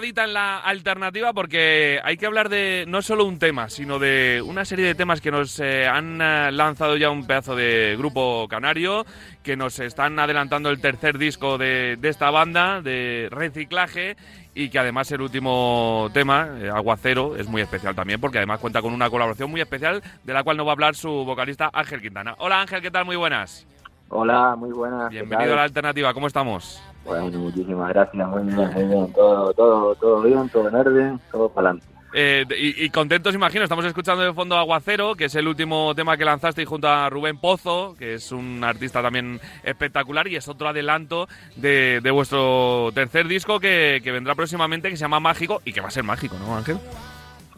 [0.00, 3.98] Segunda paradita en la alternativa porque hay que hablar de no solo un tema, sino
[3.98, 7.96] de una serie de temas que nos eh, han eh, lanzado ya un pedazo de
[7.98, 9.04] grupo canario
[9.42, 14.16] que nos están adelantando el tercer disco de, esta banda de reciclaje
[14.54, 18.80] y que además el último tema, eh, Aguacero, es muy especial también porque además cuenta
[18.80, 22.00] con una colaboración muy especial de la cual nos va a hablar su vocalista Ángel
[22.00, 22.36] Quintana.
[22.38, 23.04] Hola Ángel, ¿qué tal?
[23.04, 23.66] Muy buenas.
[24.08, 25.10] Hola, muy buenas.
[25.10, 26.82] Bienvenido a la alternativa, ¿cómo estamos?
[27.04, 29.12] Bueno, muchísimas gracias, muy bien, muy bien.
[29.12, 31.90] Todo, todo, todo bien, todo en orden, todo para adelante.
[32.12, 33.62] Eh, y, contentos, imagino.
[33.62, 37.38] Estamos escuchando de fondo Aguacero, que es el último tema que lanzaste junto a Rubén
[37.38, 43.60] Pozo, que es un artista también espectacular y es otro adelanto de, vuestro tercer disco
[43.60, 46.78] que, vendrá próximamente, que se llama Mágico y que va a ser mágico, ¿no, Ángel?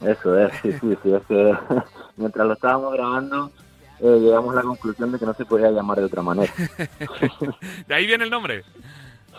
[0.02, 1.14] Eso es, sí, sí, sí.
[1.14, 1.54] Es que
[2.16, 3.50] mientras lo estábamos grabando,
[4.00, 6.52] eh, llegamos a la conclusión de que no se podía llamar de otra manera.
[7.88, 8.64] ¿De ahí viene el nombre?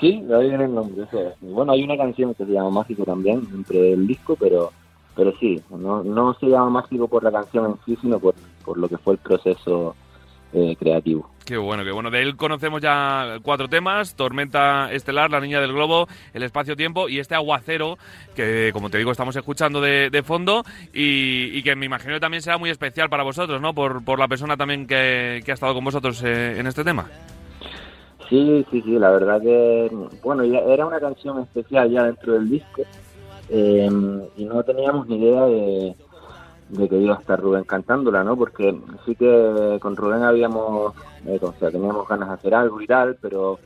[0.03, 1.05] Sí, de ahí viene el nombre.
[1.39, 4.73] Bueno, hay una canción que se llama Mágico también, entre el disco, pero
[5.15, 8.35] pero sí, no, no se llama mágico por la canción en sí, sino por,
[8.65, 9.95] por lo que fue el proceso
[10.51, 11.29] eh, creativo.
[11.45, 12.09] Qué bueno, qué bueno.
[12.09, 17.19] De él conocemos ya cuatro temas, Tormenta Estelar, La Niña del Globo, El Espacio-Tiempo y
[17.19, 17.97] este Aguacero,
[18.35, 22.57] que como te digo estamos escuchando de, de fondo y, que me imagino también será
[22.57, 23.73] muy especial para vosotros, ¿no?
[23.73, 27.07] Por, por la persona también que, que ha estado con vosotros eh, en este tema.
[28.33, 29.91] Sí, sí, sí, la verdad que,
[30.23, 32.81] bueno, ya era una canción especial ya dentro del disco,
[33.49, 35.95] Em, y no teníamos ni idea de,
[36.89, 38.35] que iba a estar Rubén cantándola, ¿no?
[38.35, 40.95] Porque sí que con Rubén habíamos,
[41.27, 43.59] eh, o sea, teníamos ganas de hacer algo y tal, pero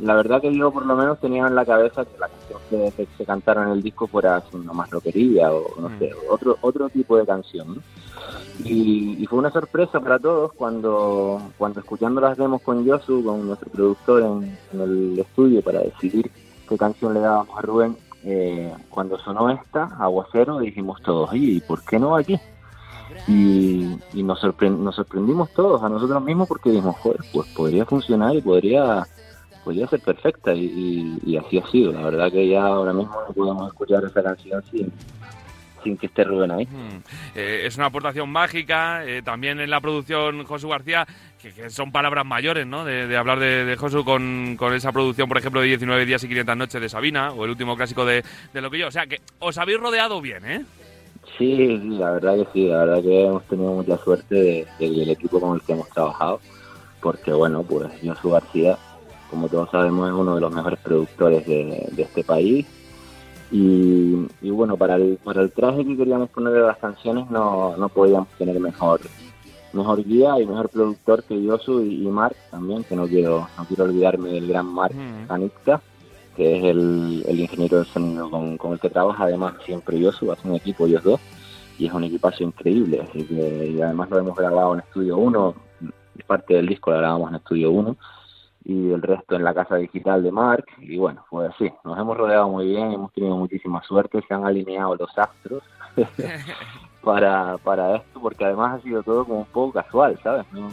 [0.00, 3.06] la verdad que yo por lo menos tenía en la cabeza que la canción que,
[3.16, 6.32] se cantara en el disco fuera una más rockería o no sé, mm.
[6.32, 7.82] otro, otro tipo de canción.
[8.64, 13.70] Y, fue una sorpresa para todos cuando, cuando escuchando las demos con Yosu, con nuestro
[13.70, 16.30] productor en, el estudio para decidir
[16.68, 21.84] qué canción le dábamos a Rubén, eh, cuando sonó esta, Aguacero, dijimos todos, ¿y por
[21.84, 22.38] qué no aquí?
[23.26, 28.42] Y, nos, nos sorprendimos todos a nosotros mismos porque dijimos, joder, pues podría funcionar y
[28.42, 29.06] podría
[29.68, 31.92] podría ser perfecta y, así ha sido.
[31.92, 34.90] La verdad que ya ahora mismo no podemos escuchar esa canción sin,
[35.84, 36.66] sin que esté Rubén ahí.
[37.34, 41.06] Eh, es una aportación mágica, eh, también en la producción Josu García,
[41.38, 42.86] que, son palabras mayores, ¿no?
[42.86, 46.56] De, hablar de, Josu con, con, esa producción, por ejemplo, de 19 días y 500
[46.56, 48.88] noches de Sabina, o el último clásico de, de lo que yo.
[48.88, 50.64] O sea, que os habéis rodeado bien, ¿eh?
[51.36, 55.56] Sí, la verdad que sí, la verdad que hemos tenido mucha suerte del equipo con
[55.56, 56.40] el que hemos trabajado,
[57.02, 58.78] porque bueno, pues Josu García,
[59.30, 62.66] como todos sabemos, es uno de los mejores productores de, de este país
[63.50, 68.28] y, bueno, para el, para el traje que queríamos ponerle las canciones no, no podíamos
[68.38, 69.00] tener mejor
[69.72, 73.64] mejor guía y mejor productor que Yosu y, y Mark también, que no quiero no
[73.64, 75.30] quiero olvidarme del gran Mark mm.
[76.36, 80.30] que es el, el ingeniero de sonido con, con, el que trabaja, además siempre Yosu,
[80.32, 81.20] hace un equipo ellos dos,
[81.78, 85.54] y es un equipazo increíble, así que y además lo hemos grabado en Estudio 1,
[86.26, 87.96] parte del disco lo grabamos en Estudio 1,
[88.68, 90.66] y el resto en la casa digital de Mark.
[90.78, 94.44] Y bueno, pues así, nos hemos rodeado muy bien, hemos tenido muchísima suerte, se han
[94.44, 95.62] alineado los astros
[97.02, 100.44] para, para esto, porque además ha sido todo como un poco casual, ¿sabes?
[100.52, 100.68] No,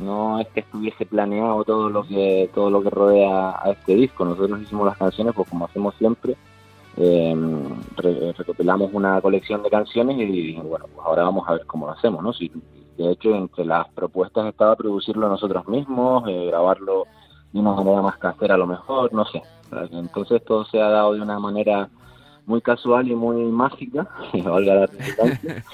[0.00, 4.24] no es que estuviese planeado todo lo que todo lo que rodea a este disco.
[4.24, 6.34] Nosotros hicimos las canciones, pues como hacemos siempre,
[6.96, 7.36] eh,
[8.38, 12.22] recopilamos una colección de canciones y, bueno, pues ahora vamos a ver cómo lo hacemos,
[12.22, 12.32] ¿no?
[12.32, 12.50] Si
[12.96, 17.06] de hecho, entre las propuestas estaba producirlo nosotros mismos, eh, grabarlo
[17.52, 19.42] de una manera más casera a lo mejor, no sé.
[19.90, 21.88] Entonces todo se ha dado de una manera
[22.46, 24.06] muy casual y muy mágica,
[24.44, 24.88] valga la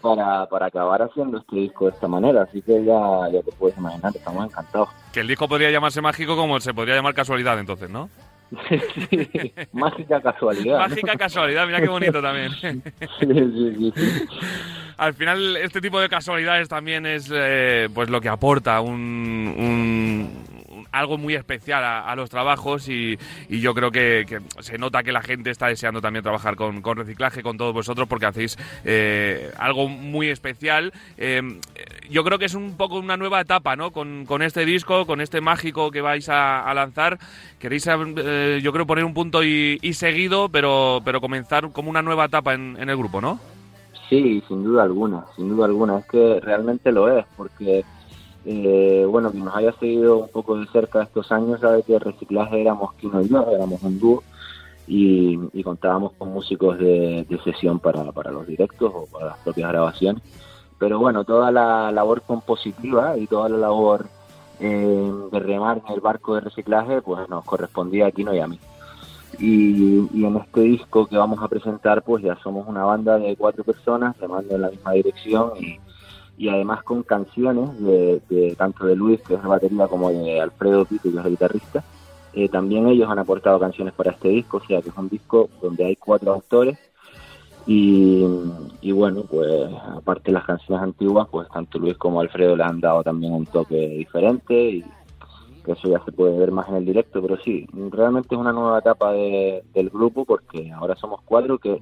[0.00, 2.42] para, para acabar haciendo este disco de esta manera.
[2.42, 4.88] Así que ya, ya te puedes imaginar, estamos encantados.
[5.12, 8.08] Que el disco podría llamarse mágico como se podría llamar casualidad entonces, ¿no?
[9.72, 10.78] mágica casualidad.
[10.78, 12.52] Mágica casualidad, mira qué bonito también.
[13.20, 13.92] sí,
[14.98, 20.26] Al final, este tipo de casualidades también es eh, pues lo que aporta un,
[20.90, 23.16] algo muy especial a, los trabajos y,
[23.48, 24.26] yo creo que,
[24.58, 28.26] se nota que la gente está deseando también trabajar con, reciclaje, con todos vosotros, porque
[28.26, 30.92] hacéis eh, algo muy especial.
[31.16, 31.42] Eh,
[32.10, 33.92] yo creo que es un poco una nueva etapa, ¿no?
[33.92, 37.20] Con, este disco, con este mágico que vais a, lanzar.
[37.60, 42.54] Queréis, yo creo, poner un punto y, seguido, pero, pero comenzar como una nueva etapa
[42.54, 43.57] en el grupo, ¿no?
[44.08, 45.98] Sí, sin duda alguna, sin duda alguna.
[45.98, 47.84] Es que realmente lo es, porque
[48.44, 52.00] eh, bueno, quien nos haya seguido un poco de cerca estos años sabe que el
[52.00, 54.22] reciclaje éramos Kino y yo, éramos un dúo
[54.86, 60.22] y, contábamos con músicos de, sesión para, los directos o para las propias grabaciones.
[60.78, 64.06] Pero bueno, toda la labor compositiva y toda la labor
[64.60, 68.46] eh, de remar en el barco de reciclaje, pues nos correspondía a Kino y a
[68.46, 68.58] mí.
[69.38, 73.36] Y, y, en este disco que vamos a presentar, pues ya somos una banda de
[73.36, 75.78] cuatro personas remando en la misma dirección y,
[76.36, 80.84] y además con canciones de, tanto de Luis, que es la batería, como de Alfredo
[80.84, 81.84] Pito, que es el guitarrista.
[82.32, 85.48] Eh, también ellos han aportado canciones para este disco, o sea que es un disco
[85.62, 86.78] donde hay cuatro autores
[87.70, 92.80] y, bueno, pues aparte de las canciones antiguas, pues tanto Luis como Alfredo le han
[92.80, 94.84] dado también un toque diferente y
[95.68, 98.52] que eso ya se puede ver más en el directo, pero sí, realmente es una
[98.52, 101.78] nueva etapa del grupo porque ahora somos cuatro que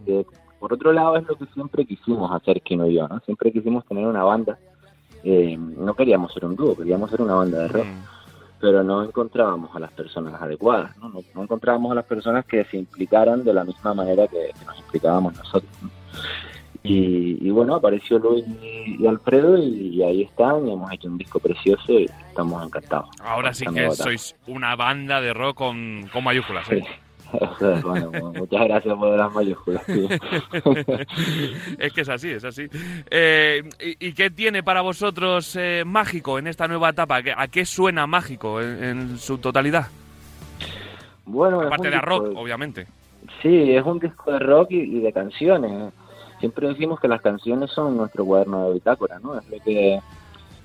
[0.58, 3.20] por otro lado, es lo que siempre quisimos hacer, Kino y yo, ¿no?
[3.20, 4.58] Siempre quisimos tener una banda.
[5.22, 7.86] Eh, no queríamos ser un dúo, queríamos ser una banda de rock.
[7.86, 8.02] Mm.
[8.58, 11.10] Pero no encontrábamos a las personas adecuadas, ¿no?
[11.10, 11.42] ¿no?
[11.42, 15.70] encontrábamos a las personas que se implicaran de la misma manera que, nos implicábamos nosotros.
[16.88, 21.92] Y, bueno, apareció Luis y, Alfredo y, ahí están, y hemos hecho un disco precioso
[21.92, 23.08] y estamos encantados.
[23.22, 26.84] Ahora sí que sois una banda de rock con, con mayúsculas, ¿eh?
[27.82, 29.82] bueno, muchas gracias por las mayúsculas.
[31.78, 32.68] es que es así, es así.
[33.10, 37.20] Eh, ¿y, qué tiene para vosotros eh, mágico en esta nueva etapa?
[37.36, 39.88] ¿A qué suena mágico en, su totalidad?
[41.24, 42.86] Bueno, aparte de rock, obviamente.
[43.42, 45.92] Sí, es un disco de rock y, de canciones.
[46.40, 49.38] Siempre decimos que las canciones son nuestro cuaderno de bitácora, ¿no?
[49.38, 50.00] Es lo que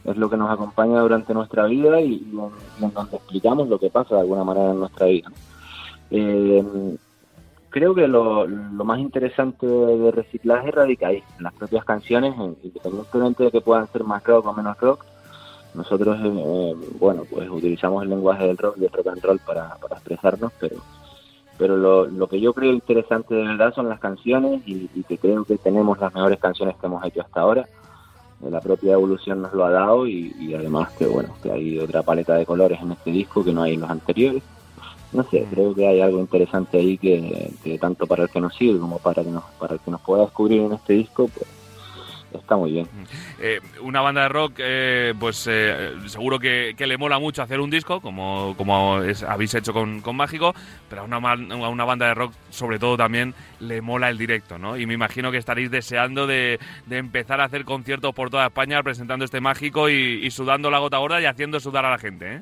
[0.03, 2.25] es lo que nos acompaña durante nuestra vida y,
[2.81, 5.31] en donde explicamos lo que pasa de alguna manera en nuestra vida.
[6.09, 6.97] Eh,
[7.69, 13.51] creo que lo, más interesante de reciclaje radica ahí, en las propias canciones, independientemente de
[13.51, 15.05] que puedan ser más rock o menos rock,
[15.73, 19.95] Nosotros, eh, bueno, pues utilizamos el lenguaje del rock, del rock and roll para, para
[19.95, 20.77] expresarnos, pero
[21.61, 25.59] pero lo, que yo creo interesante de verdad son las canciones y, que creo que
[25.59, 27.67] tenemos las mejores canciones que hemos hecho hasta ahora.
[28.49, 32.33] La propia evolución nos lo ha dado y, además que bueno que hay otra paleta
[32.33, 34.41] de colores en este disco que no hay en los anteriores.
[35.13, 38.55] No sé, creo que hay algo interesante ahí que, que tanto para el que nos
[38.55, 41.47] sigue como para, que nos, para el que nos pueda descubrir en este disco, pues
[42.39, 42.87] está muy bien.
[43.39, 47.59] Eh, una banda de rock, eh, pues eh, seguro que, que, le mola mucho hacer
[47.59, 50.53] un disco, como, como es, habéis hecho con, con, Mágico,
[50.89, 54.57] pero a una, a una, banda de rock sobre todo también le mola el directo,
[54.57, 54.77] ¿no?
[54.77, 58.81] Y me imagino que estaréis deseando de, de empezar a hacer conciertos por toda España
[58.83, 62.35] presentando este Mágico y, y sudando la gota gorda y haciendo sudar a la gente,
[62.35, 62.41] ¿eh?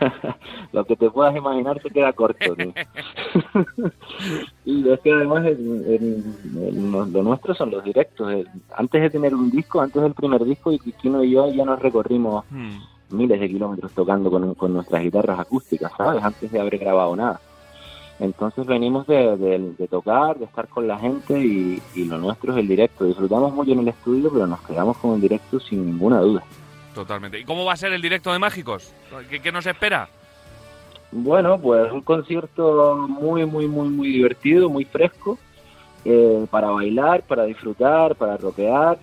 [0.72, 2.54] lo que te puedas imaginar se queda corto.
[2.56, 2.72] ¿no?
[4.64, 6.24] y es que además el, el,
[6.66, 8.46] el, lo nuestro son los directos.
[8.76, 11.80] antes de tener un disco, antes del primer disco, y Cristino y yo ya nos
[11.80, 13.16] recorrimos hmm.
[13.16, 16.22] miles de kilómetros tocando con, con, nuestras guitarras acústicas, ¿sabes?
[16.22, 17.40] Antes de haber grabado nada.
[18.20, 22.52] Entonces venimos de, de, de tocar, de estar con la gente y, y lo nuestro
[22.52, 23.04] es el directo.
[23.04, 26.42] Disfrutamos mucho en el estudio, pero nos quedamos con el directo sin ninguna duda.
[26.98, 27.38] Totalmente.
[27.38, 28.92] ¿Y cómo va a ser el directo de Mágicos?
[29.30, 30.08] ¿Qué, nos espera?
[31.12, 35.38] Bueno, pues un concierto muy, muy, muy, muy divertido, muy fresco,
[36.04, 38.98] eh, para bailar, para disfrutar, para rockear.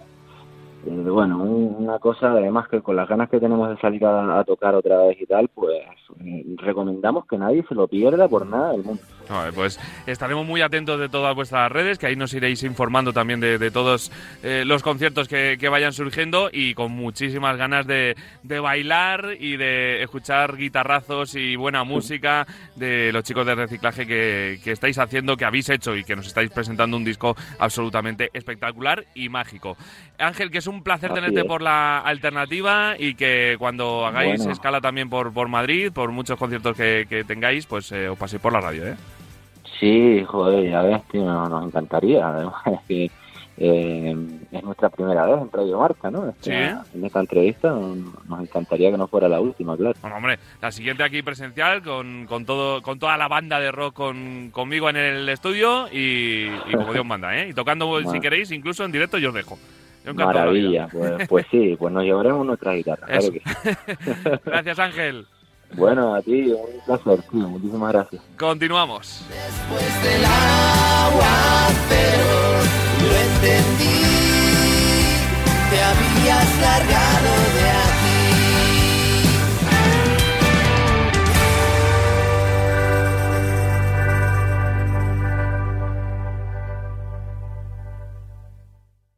[0.86, 4.40] Eh, bueno, un, una cosa además que con las ganas que tenemos de salir a,
[4.40, 5.80] a tocar otra vez y tal, pues
[6.20, 9.02] eh, recomendamos que nadie se lo pierda por nada del mundo.
[9.30, 13.40] Vale, pues estaremos muy atentos de todas vuestras redes, que ahí nos iréis informando también
[13.40, 14.12] de, de todos
[14.44, 19.58] eh, los conciertos que, que, vayan surgiendo y con muchísimas ganas de, de, bailar y
[19.58, 22.46] de escuchar guitarrazos y buena música
[22.76, 26.28] de los chicos de reciclaje que, que, estáis haciendo, que habéis hecho y que nos
[26.28, 29.76] estáis presentando un disco absolutamente espectacular y mágico.
[30.18, 31.46] Ángel, que es un placer Así tenerte es.
[31.46, 34.54] por la alternativa y que cuando hagáis bueno.
[34.54, 38.42] escala también por, por Madrid, por muchos conciertos que, que tengáis, pues eh, os paséis
[38.42, 38.96] por la radio, ¿eh?
[39.80, 42.28] Sí, joder, ya ves, tío, nos encantaría.
[42.28, 43.12] Además, es que
[43.58, 44.16] eh,
[44.52, 46.30] es nuestra primera vez en Radio Marca, ¿no?
[46.30, 46.78] Este, sí.
[46.94, 49.96] En esta entrevista nos encantaría que no fuera la última, claro.
[50.02, 53.94] Bueno, hombre, la siguiente aquí presencial con, con todo con toda la banda de rock
[53.96, 57.50] con, conmigo en el estudio y, y como Dios manda, ¿eh?
[57.50, 58.12] Y tocando, bueno.
[58.12, 59.58] si queréis, incluso en directo yo os dejo.
[60.14, 64.30] Maravilla, pues, pues sí, pues nos llevaremos nuestra guitarra, claro que sí.
[64.46, 65.26] Gracias, Ángel.
[65.78, 67.50] Bueno, a ti, un placer, tío.
[67.50, 68.22] Muchísimas gracias.
[68.38, 69.26] Continuamos.
[69.30, 72.30] Después del agua, pero
[73.02, 74.02] lo entendí.
[75.70, 77.96] Te habías largado de aquí.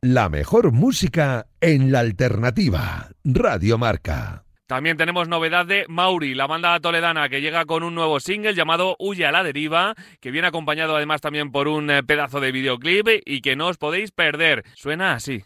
[0.01, 3.09] La mejor música en la alternativa.
[3.23, 4.46] Radio Marca.
[4.67, 8.97] También tenemos novedad de Mauri, la banda toledana que llega con un nuevo single llamado
[8.99, 13.07] Huye a la deriva, que viene acompañado además también por un eh, pedazo de videoclip
[13.25, 14.65] y que no os podéis perder.
[14.75, 15.45] Suena así.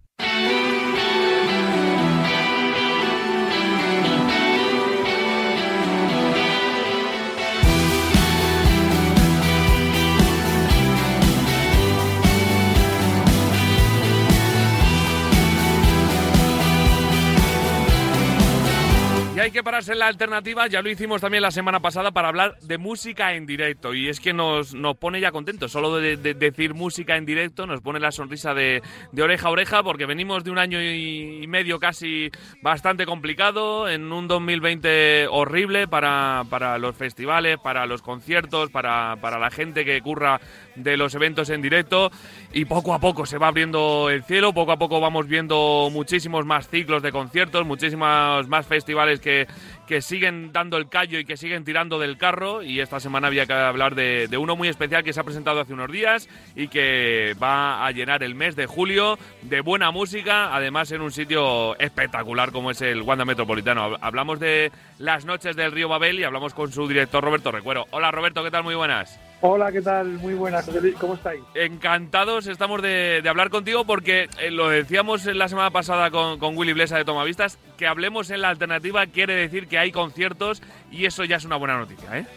[19.41, 22.59] Hay que pararse en la alternativa, ya lo hicimos también la semana pasada para hablar
[22.59, 23.93] de música en directo.
[23.93, 25.71] Y es que nos, nos pone ya contentos.
[25.71, 28.83] Solo de, decir música en directo nos pone la sonrisa de,
[29.19, 32.29] oreja a oreja, porque venimos de un año y, medio casi
[32.61, 39.39] bastante complicado, en un 2020 horrible para, para los festivales, para los conciertos, para, para
[39.39, 40.39] la gente que curra
[40.75, 42.11] de los eventos en directo.
[42.53, 46.45] Y poco a poco se va abriendo el cielo, poco a poco vamos viendo muchísimos
[46.45, 49.47] más ciclos de conciertos, muchísimos más festivales que
[49.91, 52.63] que, siguen dando el callo y que siguen tirando del carro.
[52.63, 55.73] Y esta semana había que hablar de, uno muy especial que se ha presentado hace
[55.73, 60.91] unos días y que va a llenar el mes de julio de buena música, además
[60.91, 63.97] en un sitio espectacular como es el Wanda Metropolitano.
[63.99, 67.85] Hablamos de las noches del Río Babel y hablamos con su director Roberto Recuero.
[67.91, 68.63] Hola Roberto, ¿qué tal?
[68.63, 69.19] Muy buenas.
[69.43, 70.07] Hola, ¿qué tal?
[70.19, 70.69] Muy buenas,
[70.99, 71.41] ¿cómo estáis?
[71.55, 76.97] Encantados estamos de, hablar contigo porque eh, lo decíamos la semana pasada con, Willy Blesa
[76.97, 80.61] de Tomavistas, que hablemos en la alternativa quiere decir que hay conciertos
[80.91, 82.27] y eso ya es una buena noticia, ¿eh?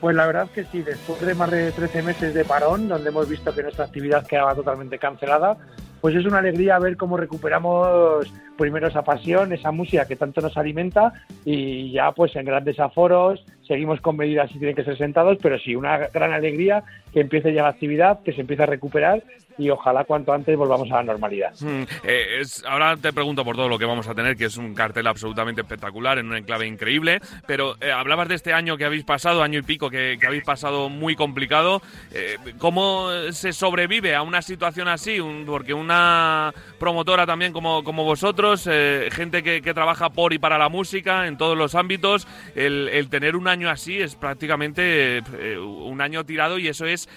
[0.00, 3.28] Pues la verdad que sí, después de más de 13 meses de parón, donde hemos
[3.28, 5.56] visto que nuestra actividad quedaba totalmente cancelada,
[6.00, 10.56] pues es una alegría ver cómo recuperamos primero esa pasión, esa música que tanto nos
[10.56, 11.12] alimenta
[11.44, 15.58] y ya pues en grandes aforos, seguimos con medidas si tienen que ser sentados, pero
[15.58, 19.22] sí, una gran alegría que empiece ya la actividad, que se empiece a recuperar
[19.58, 21.52] y ojalá cuanto antes volvamos a la normalidad.
[21.60, 24.74] Mm, eh, ahora te pregunto por todo lo que vamos a tener, que es un
[24.74, 29.04] cartel absolutamente espectacular, en un enclave increíble, pero eh, hablabas de este año que habéis
[29.04, 31.82] pasado, año y pico que, habéis pasado muy complicado.
[32.12, 35.18] Eh, ¿Cómo se sobrevive a una situación así?
[35.46, 38.68] porque una promotora también como, como vosotros,
[39.10, 43.48] gente que, trabaja por y para la música en todos los ámbitos, el, tener un
[43.54, 45.22] año así es prácticamente
[45.58, 47.08] un año tirado y eso es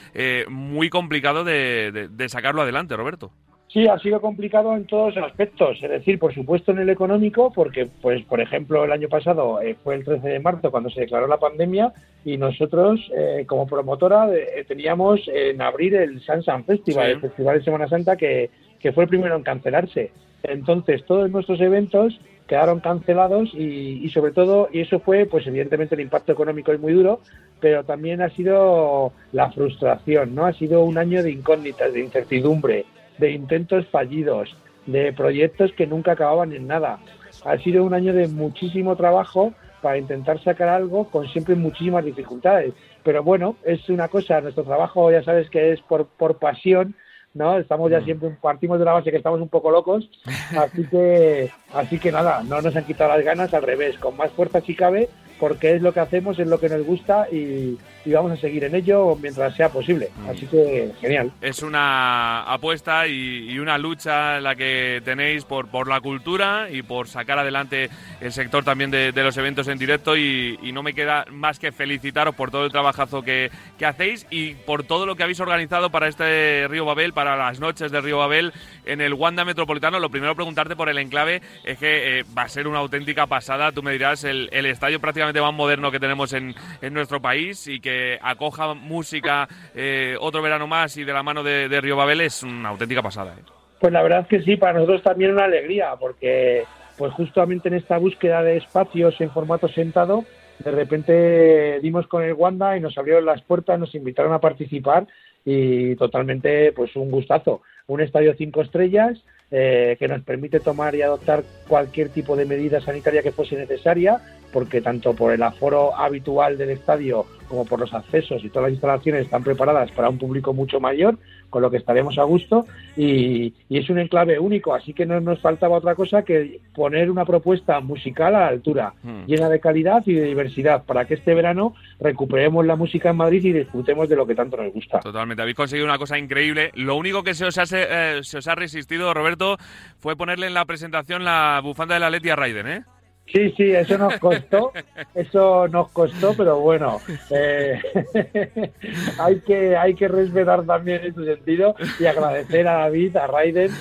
[0.48, 3.32] muy complicado de sacarlo adelante, Roberto.
[3.70, 7.52] Sí, ha sido complicado en todos los aspectos, es decir, por supuesto en el económico,
[7.54, 11.02] porque, pues, por ejemplo, el año pasado eh, fue el 13 de marzo cuando se
[11.02, 11.92] declaró la pandemia
[12.24, 17.66] y nosotros, eh, como promotora, eh, teníamos en abrir el Sansan Festival, el Festival de
[17.66, 20.12] Semana Santa, que, que fue el primero en cancelarse.
[20.44, 22.18] Entonces, todos nuestros eventos
[22.48, 26.80] quedaron cancelados y, y, sobre todo, y eso fue, pues evidentemente el impacto económico es
[26.80, 27.20] muy duro,
[27.60, 30.46] pero también ha sido la frustración, ¿no?
[30.46, 32.86] Ha sido un año de incógnitas, de incertidumbre,
[33.18, 37.00] de intentos fallidos, de proyectos que nunca acababan en nada.
[37.46, 42.74] Ha sido un año de muchísimo trabajo para intentar sacar algo con siempre muchísimas dificultades.
[43.04, 46.96] Pero bueno, es una cosa, nuestro trabajo ya sabes que es por, por pasión
[47.38, 47.58] ¿no?
[47.58, 48.06] Estamos ya mm.
[48.06, 50.10] siempre, partimos de la base que estamos un poco locos,
[50.58, 54.32] así que, así que nada, no nos han quitado las ganas, al revés, con más
[54.32, 55.10] fuerza si cabe,
[55.40, 58.74] porque es lo que hacemos, es lo que nos gusta y, vamos a seguir en
[58.74, 60.10] ello mientras sea posible.
[60.16, 60.30] Mm.
[60.30, 61.30] Así que genial.
[61.42, 67.10] Es una apuesta y, una lucha la que tenéis por, por la cultura y por
[67.10, 67.90] sacar adelante
[68.22, 72.36] el sector también de, los eventos en directo y, no me queda más que felicitaros
[72.36, 76.08] por todo el trabajazo que, que, hacéis y por todo lo que habéis organizado para
[76.08, 78.54] este Río Babel, para las noches de Río Babel
[78.86, 80.00] en el Wanda Metropolitano.
[80.00, 83.72] Lo primero preguntarte por el enclave es que eh, va a ser una auténtica pasada.
[83.72, 87.68] Tú me dirás, el, el estadio prácticamente más moderno que tenemos en, en nuestro país
[87.68, 92.22] y que acoja música eh, otro verano más y de la mano de, Río Babel
[92.22, 93.36] es una auténtica pasada.
[93.38, 93.44] ¿eh?
[93.80, 96.64] Pues la verdad es que sí, para nosotros también una alegría, porque
[96.98, 100.26] pues justamente en esta búsqueda de espacios en formato sentado,
[100.60, 105.06] de repente dimos con el Wanda y nos abrieron las puertas, nos invitaron a participar
[105.46, 107.62] y totalmente pues un gustazo.
[107.86, 109.18] Un estadio cinco estrellas
[109.52, 114.20] eh, que nos permite tomar y adoptar cualquier tipo de medida sanitaria que fuese necesaria,
[114.52, 118.74] porque tanto por el aforo habitual del estadio como por los accesos y todas las
[118.74, 121.18] instalaciones están preparadas para un público mucho mayor,
[121.50, 125.40] con lo que estaremos a gusto y, es un enclave único, así que no nos
[125.40, 129.26] faltaba otra cosa que poner una propuesta musical a la altura, hmm.
[129.26, 133.44] llena de calidad y de diversidad, para que este verano recuperemos la música en Madrid
[133.46, 135.00] y disfrutemos de lo que tanto nos gusta.
[135.00, 136.72] Totalmente, habéis conseguido una cosa increíble.
[136.74, 139.58] Lo único que se os, eh, se os ha resistido, Roberto,
[140.00, 142.84] fue ponerle en la presentación la bufanda de la Letia Raiden, ¿eh?
[143.32, 144.72] Sí, sí, eso nos costó,
[145.14, 147.82] eso nos costó, pero bueno, eh,
[149.20, 153.72] hay que hay que respetar también en su sentido y agradecer a David, a Raiden,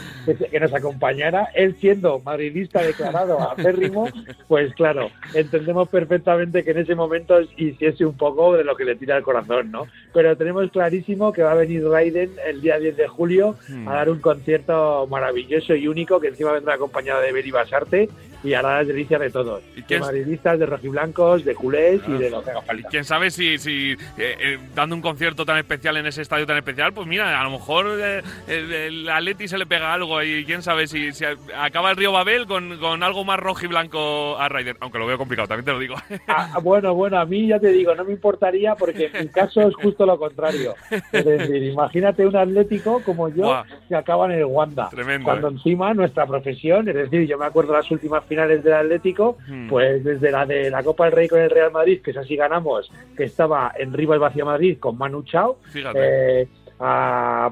[0.51, 1.49] que, nos acompañara.
[1.55, 4.09] Él siendo madridista declarado acérrimo,
[4.49, 8.97] pues claro, entendemos perfectamente que en ese momento hiciese un poco de lo que le
[8.97, 9.87] tira el corazón, ¿no?
[10.13, 13.55] Pero tenemos clarísimo que va a venir Raiden el día 10 de julio
[13.87, 18.09] a dar un concierto maravilloso y único, que encima vendrá acompañado de Beri Basarte
[18.43, 19.63] y hará las delicias de todos.
[19.89, 22.89] De madridistas, de rojiblancos, de culés y de lo que haga falta.
[22.89, 26.57] ¿Quién sabe si, si eh, eh, dando un concierto tan especial en ese estadio tan
[26.57, 30.63] especial, pues mira, a lo mejor eh, el, Atleti se le pega algo y quién
[30.63, 31.25] sabe si, si
[31.57, 35.07] acaba el Río Babel con, con algo más rojo y blanco a Ryder, aunque lo
[35.07, 35.97] veo complicado, también te lo digo.
[36.29, 39.63] Ah, bueno, bueno, a mí ya te digo, no me importaría porque en mi caso
[39.63, 40.75] es justo lo contrario.
[41.13, 44.89] Es decir, imagínate un atlético como yo que acaba en el Wanda.
[44.91, 49.39] Tremendo, cuando encima nuestra profesión, es decir, yo me acuerdo las últimas finales del Atlético,
[49.49, 49.69] hmm.
[49.69, 52.37] pues desde la de la Copa del Rey con el Real Madrid, que es así
[52.37, 55.59] ganamos, que estaba en Rival Vacía Madrid con Manu Chao.
[55.95, 56.47] Eh,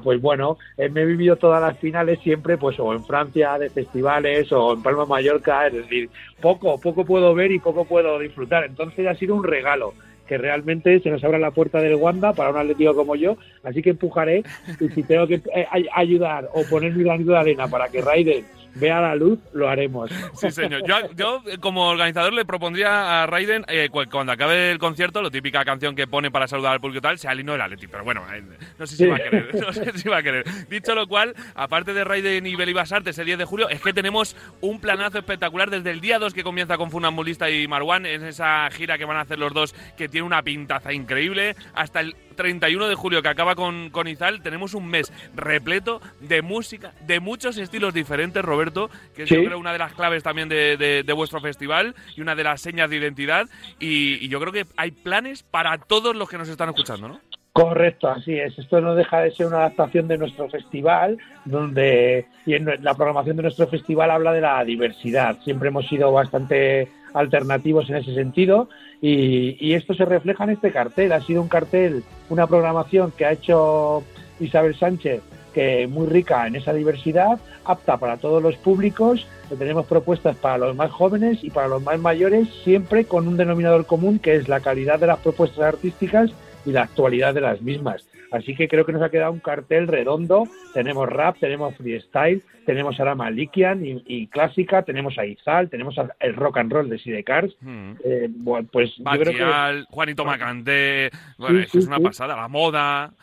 [0.03, 3.69] pues bueno, eh, me he vivido todas las finales siempre, pues o en Francia de
[3.69, 6.09] festivales o en Palma Mallorca, es decir,
[6.41, 8.65] poco, poco puedo ver y poco puedo disfrutar.
[8.65, 9.93] Entonces ha sido un regalo
[10.27, 13.81] que realmente se nos abra la puerta del Wanda para un atlético como yo, así
[13.81, 14.43] que empujaré
[14.79, 18.43] y si tengo que eh, ayudar o poner mi granito de arena para que Raiden
[18.75, 20.11] vea la luz, lo haremos.
[20.35, 20.83] Sí, señor.
[21.15, 25.95] Yo, como organizador le propondría a Raiden, eh, cuando acabe el concierto, la típica canción
[25.95, 27.87] que pone para saludar al público tal, sea el himno del Atleti.
[27.87, 28.43] Pero bueno, eh,
[28.77, 29.55] no sé si va a querer.
[29.55, 30.45] No sé si va a querer.
[30.69, 33.93] Dicho lo cual, aparte de Raiden y Beli Basarte ese 10 de julio, es que
[33.93, 38.23] tenemos un planazo espectacular desde el día 2 que comienza con Funambulista y Marwan, en
[38.23, 42.15] esa gira que van a hacer los dos, que tiene una pintaza increíble, hasta el
[42.35, 47.19] 31 de julio que acaba con, con Izal, tenemos un mes repleto de música, de
[47.19, 51.39] muchos estilos diferentes, Roberto, que es yo creo una de las claves también de, vuestro
[51.39, 53.47] festival y una de las señas de identidad.
[53.79, 57.21] Y, yo creo que hay planes para todos los que nos están escuchando, ¿no?
[57.55, 58.59] Correcto, así es.
[58.59, 63.37] Esto no deja de ser una adaptación de nuestro festival, donde y en la programación
[63.37, 65.37] de nuestro festival habla de la diversidad.
[65.41, 68.67] Siempre hemos sido bastante alternativos en ese sentido
[69.01, 71.13] y, esto se refleja en este cartel.
[71.13, 74.03] Ha sido un cartel, una programación que ha hecho
[74.41, 75.21] Isabel Sánchez,
[75.53, 79.25] que muy rica en esa diversidad, apta para todos los públicos.
[79.57, 83.85] Tenemos propuestas para los más jóvenes y para los más mayores, siempre con un denominador
[83.85, 86.33] común que es la calidad de las propuestas artísticas
[86.65, 88.07] y la actualidad de las mismas.
[88.31, 90.43] Así que creo que nos ha quedado un cartel redondo.
[90.73, 96.35] Tenemos rap, tenemos freestyle, tenemos a la Malikian y, clásica, tenemos a Izal, tenemos el
[96.35, 97.55] rock and roll de Sidecars.
[97.61, 97.93] Hmm.
[98.03, 98.29] Eh,
[98.71, 99.83] pues yo creo que...
[99.89, 103.13] Juanito Macante, bueno, es una pasada, la moda.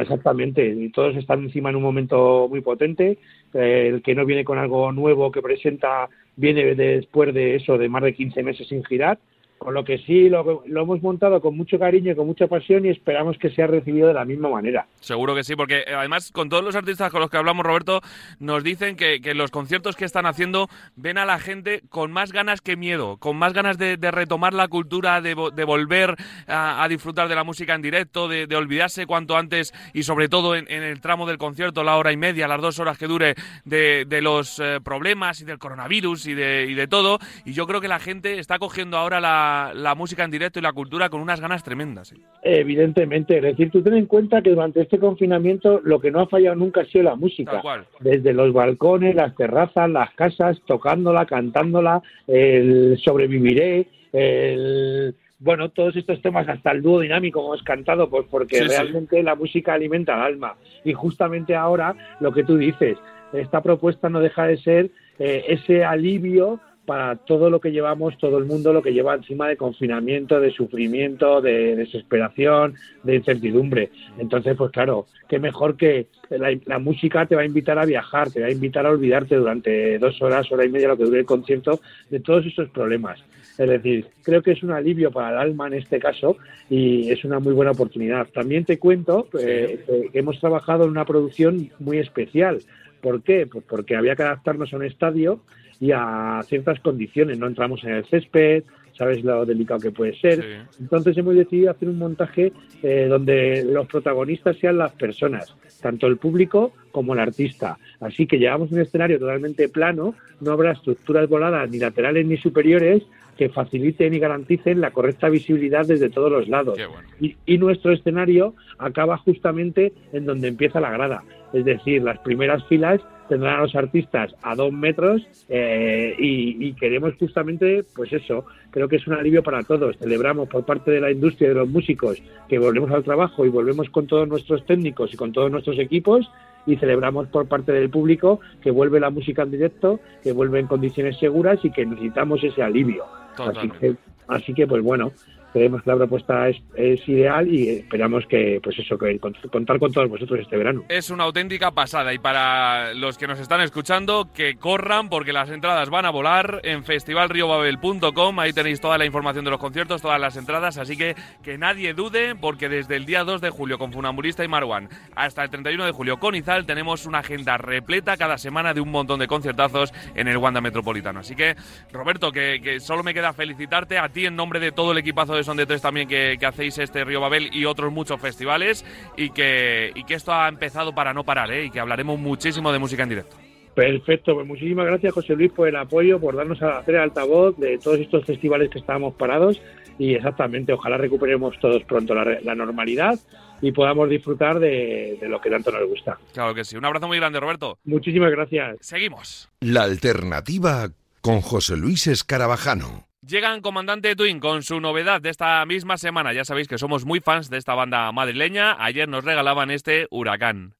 [0.00, 3.18] exactamente, y todos están encima en un momento muy potente.
[3.54, 7.88] Eh, el que no viene con algo nuevo que presenta viene después de eso, de
[7.88, 9.18] más de 15 meses sin girar.
[9.60, 12.88] Con lo que sí, lo, hemos montado con mucho cariño y con mucha pasión y
[12.88, 14.86] esperamos que sea recibido de la misma manera.
[15.00, 18.00] Seguro que sí, porque eh, además con todos los artistas con los que hablamos, Roberto,
[18.38, 22.62] nos dicen que, los conciertos que están haciendo ven a la gente con más ganas
[22.62, 27.44] que miedo, con más ganas de, retomar la cultura, de, volver a, disfrutar de la
[27.44, 31.84] música en directo, de, olvidarse cuanto antes y sobre todo en, el tramo del concierto,
[31.84, 33.34] la hora y media, las dos horas que dure,
[33.66, 37.18] de, los eh, problemas y del coronavirus y de, y de todo.
[37.44, 40.62] Y yo creo que la gente está cogiendo ahora la la, música en directo y
[40.62, 42.12] la cultura con unas ganas tremendas.
[42.12, 42.16] ¿eh?
[42.42, 46.26] Evidentemente, es decir, tú ten en cuenta que durante este confinamiento lo que no ha
[46.26, 47.62] fallado nunca ha sido la música.
[48.00, 56.20] Desde los balcones, las terrazas, las casas, tocándola, cantándola, el sobreviviré, el bueno, todos estos
[56.20, 60.56] temas, hasta el dúo dinámico hemos cantado, pues porque realmente la música alimenta el alma.
[60.84, 62.98] Y justamente ahora, lo que tú dices,
[63.32, 66.60] esta propuesta no deja de ser eh, ese alivio
[66.90, 70.50] para todo lo que llevamos, todo el mundo lo que lleva encima de confinamiento, de
[70.50, 72.74] sufrimiento, de desesperación,
[73.04, 73.90] de incertidumbre.
[74.18, 78.40] Entonces, pues claro, qué mejor que la, música te va a invitar a viajar, te
[78.40, 81.26] va a invitar a olvidarte durante dos horas, hora y media, lo que dure el
[81.26, 81.80] concierto,
[82.10, 83.20] de todos esos problemas.
[83.56, 86.38] Es decir, creo que es un alivio para el alma en este caso
[86.68, 88.26] y es una muy buena oportunidad.
[88.34, 92.58] También te cuento eh, que hemos trabajado en una producción muy especial.
[93.00, 93.46] ¿Por qué?
[93.46, 95.40] Pues porque había que adaptarnos a un estadio
[95.80, 97.38] y a ciertas condiciones.
[97.38, 100.66] No entramos en el césped, sabes lo delicado que puede ser.
[100.78, 102.52] Entonces hemos decidido hacer un montaje
[102.82, 107.78] eh, donde los protagonistas sean las personas, tanto el público como el artista.
[107.98, 113.02] Así que llevamos un escenario totalmente plano, no habrá estructuras voladas ni laterales ni superiores
[113.38, 116.78] que faciliten y garanticen la correcta visibilidad desde todos los lados.
[117.20, 121.22] Y, y nuestro escenario acaba justamente en donde empieza la grada,
[121.54, 123.00] es decir, las primeras filas
[123.30, 128.88] tendrán a los artistas a dos metros eh, y, y, queremos justamente, pues eso, creo
[128.88, 129.96] que es un alivio para todos.
[129.98, 133.48] Celebramos por parte de la industria y de los músicos que volvemos al trabajo y
[133.48, 136.28] volvemos con todos nuestros técnicos y con todos nuestros equipos
[136.66, 140.66] y celebramos por parte del público que vuelve la música en directo, que vuelve en
[140.66, 143.04] condiciones seguras y que necesitamos ese alivio.
[143.38, 143.94] Así que,
[144.26, 145.12] así que, pues bueno,
[145.52, 146.60] creemos que la propuesta es,
[147.08, 150.84] ideal y esperamos que, pues eso, que contar con todos vosotros este verano.
[150.88, 155.50] Es una auténtica pasada y para los que nos están escuchando, que corran porque las
[155.50, 160.20] entradas van a volar en festivalriobabel.com, ahí tenéis toda la información de los conciertos, todas
[160.20, 163.92] las entradas, así que que nadie dude porque desde el día 2 de julio con
[163.92, 168.38] Funambulista y Marwan hasta el 31 de julio con Izal tenemos una agenda repleta cada
[168.38, 171.20] semana de un montón de conciertazos en el Wanda Metropolitano.
[171.20, 171.56] Así que,
[171.92, 175.34] Roberto, que, que solo me queda felicitarte a ti en nombre de todo el equipazo
[175.34, 178.84] de son de tres también que, hacéis este Río Babel y otros muchos festivales
[179.16, 181.66] y que, y que esto ha empezado para no parar ¿eh?
[181.66, 183.36] y que hablaremos muchísimo de música en directo.
[183.74, 187.78] Perfecto, pues muchísimas gracias José Luis por el apoyo, por darnos a hacer altavoz de
[187.78, 189.60] todos estos festivales que estábamos parados
[189.98, 193.18] y exactamente, ojalá recuperemos todos pronto la, normalidad
[193.60, 196.18] y podamos disfrutar de, de, lo que tanto nos gusta.
[196.32, 197.78] Claro que sí, un abrazo muy grande Roberto.
[197.84, 198.78] Muchísimas gracias.
[198.80, 199.50] Seguimos.
[199.60, 200.88] La alternativa
[201.20, 203.09] con José Luis Escarabajano.
[203.22, 206.32] Llegan Comandante Twin con su novedad de esta misma semana.
[206.32, 208.82] Ya sabéis que somos muy fans de esta banda madrileña.
[208.82, 210.74] Ayer nos regalaban este Huracán.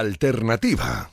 [0.00, 1.10] Alternativa.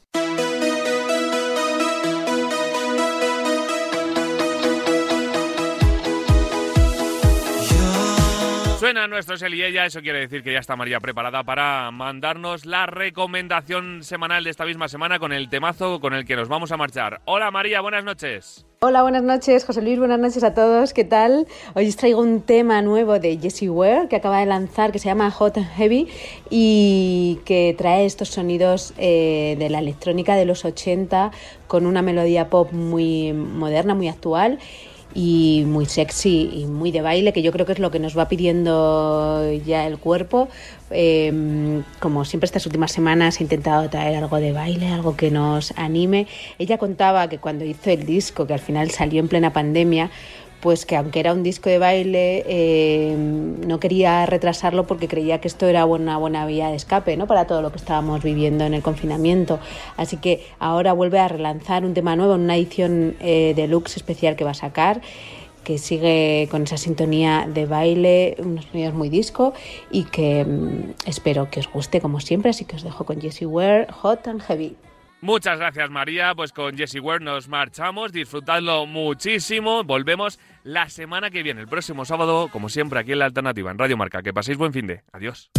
[8.79, 14.05] Suena nuestro Sel eso quiere decir que ya está María preparada para mandarnos la recomendación
[14.05, 17.21] semanal de esta misma semana con el temazo con el que nos vamos a marchar.
[17.25, 18.66] Hola María, buenas noches.
[18.79, 21.47] Hola, buenas noches, José Luis, buenas noches a todos, ¿qué tal?
[21.73, 25.09] Hoy os traigo un tema nuevo de Jessie Ware que acaba de lanzar que se
[25.09, 26.07] llama Hot and Heavy
[26.51, 31.31] y que trae estos sonidos eh, de la electrónica de los 80
[31.65, 34.59] con una melodía pop muy moderna, muy actual
[35.13, 38.17] y muy sexy y muy de baile, que yo creo que es lo que nos
[38.17, 40.47] va pidiendo ya el cuerpo.
[40.89, 45.71] Em, como siempre estas últimas semanas he intentado traer algo de baile, algo que nos
[45.75, 46.27] anime.
[46.59, 50.11] Ella contaba que cuando hizo el disco, que al final salió en plena pandemia,
[50.61, 55.47] pues que aunque era un disco de baile, eh, no quería retrasarlo porque creía que
[55.47, 57.27] esto era una buena vía de escape ¿no?
[57.27, 59.59] para todo lo que estábamos viviendo en el confinamiento.
[59.97, 64.43] Así que ahora vuelve a relanzar un tema nuevo, una edición eh, deluxe especial que
[64.43, 65.01] va a sacar
[65.63, 69.53] que sigue con esa sintonía de baile, unos sonidos muy disco
[69.91, 73.45] y que mm, espero que os guste como siempre, así que os dejo con Jessie
[73.45, 74.77] Ware, Hot and Heavy.
[75.21, 81.41] Muchas gracias María, pues con Jesse Ware nos marchamos, disfrutadlo muchísimo, volvemos la semana que
[81.41, 84.59] viene, el próximo sábado, como siempre aquí en La Alternativa, en Radio Marca, que paséis
[84.59, 85.49] buen fin de, adiós.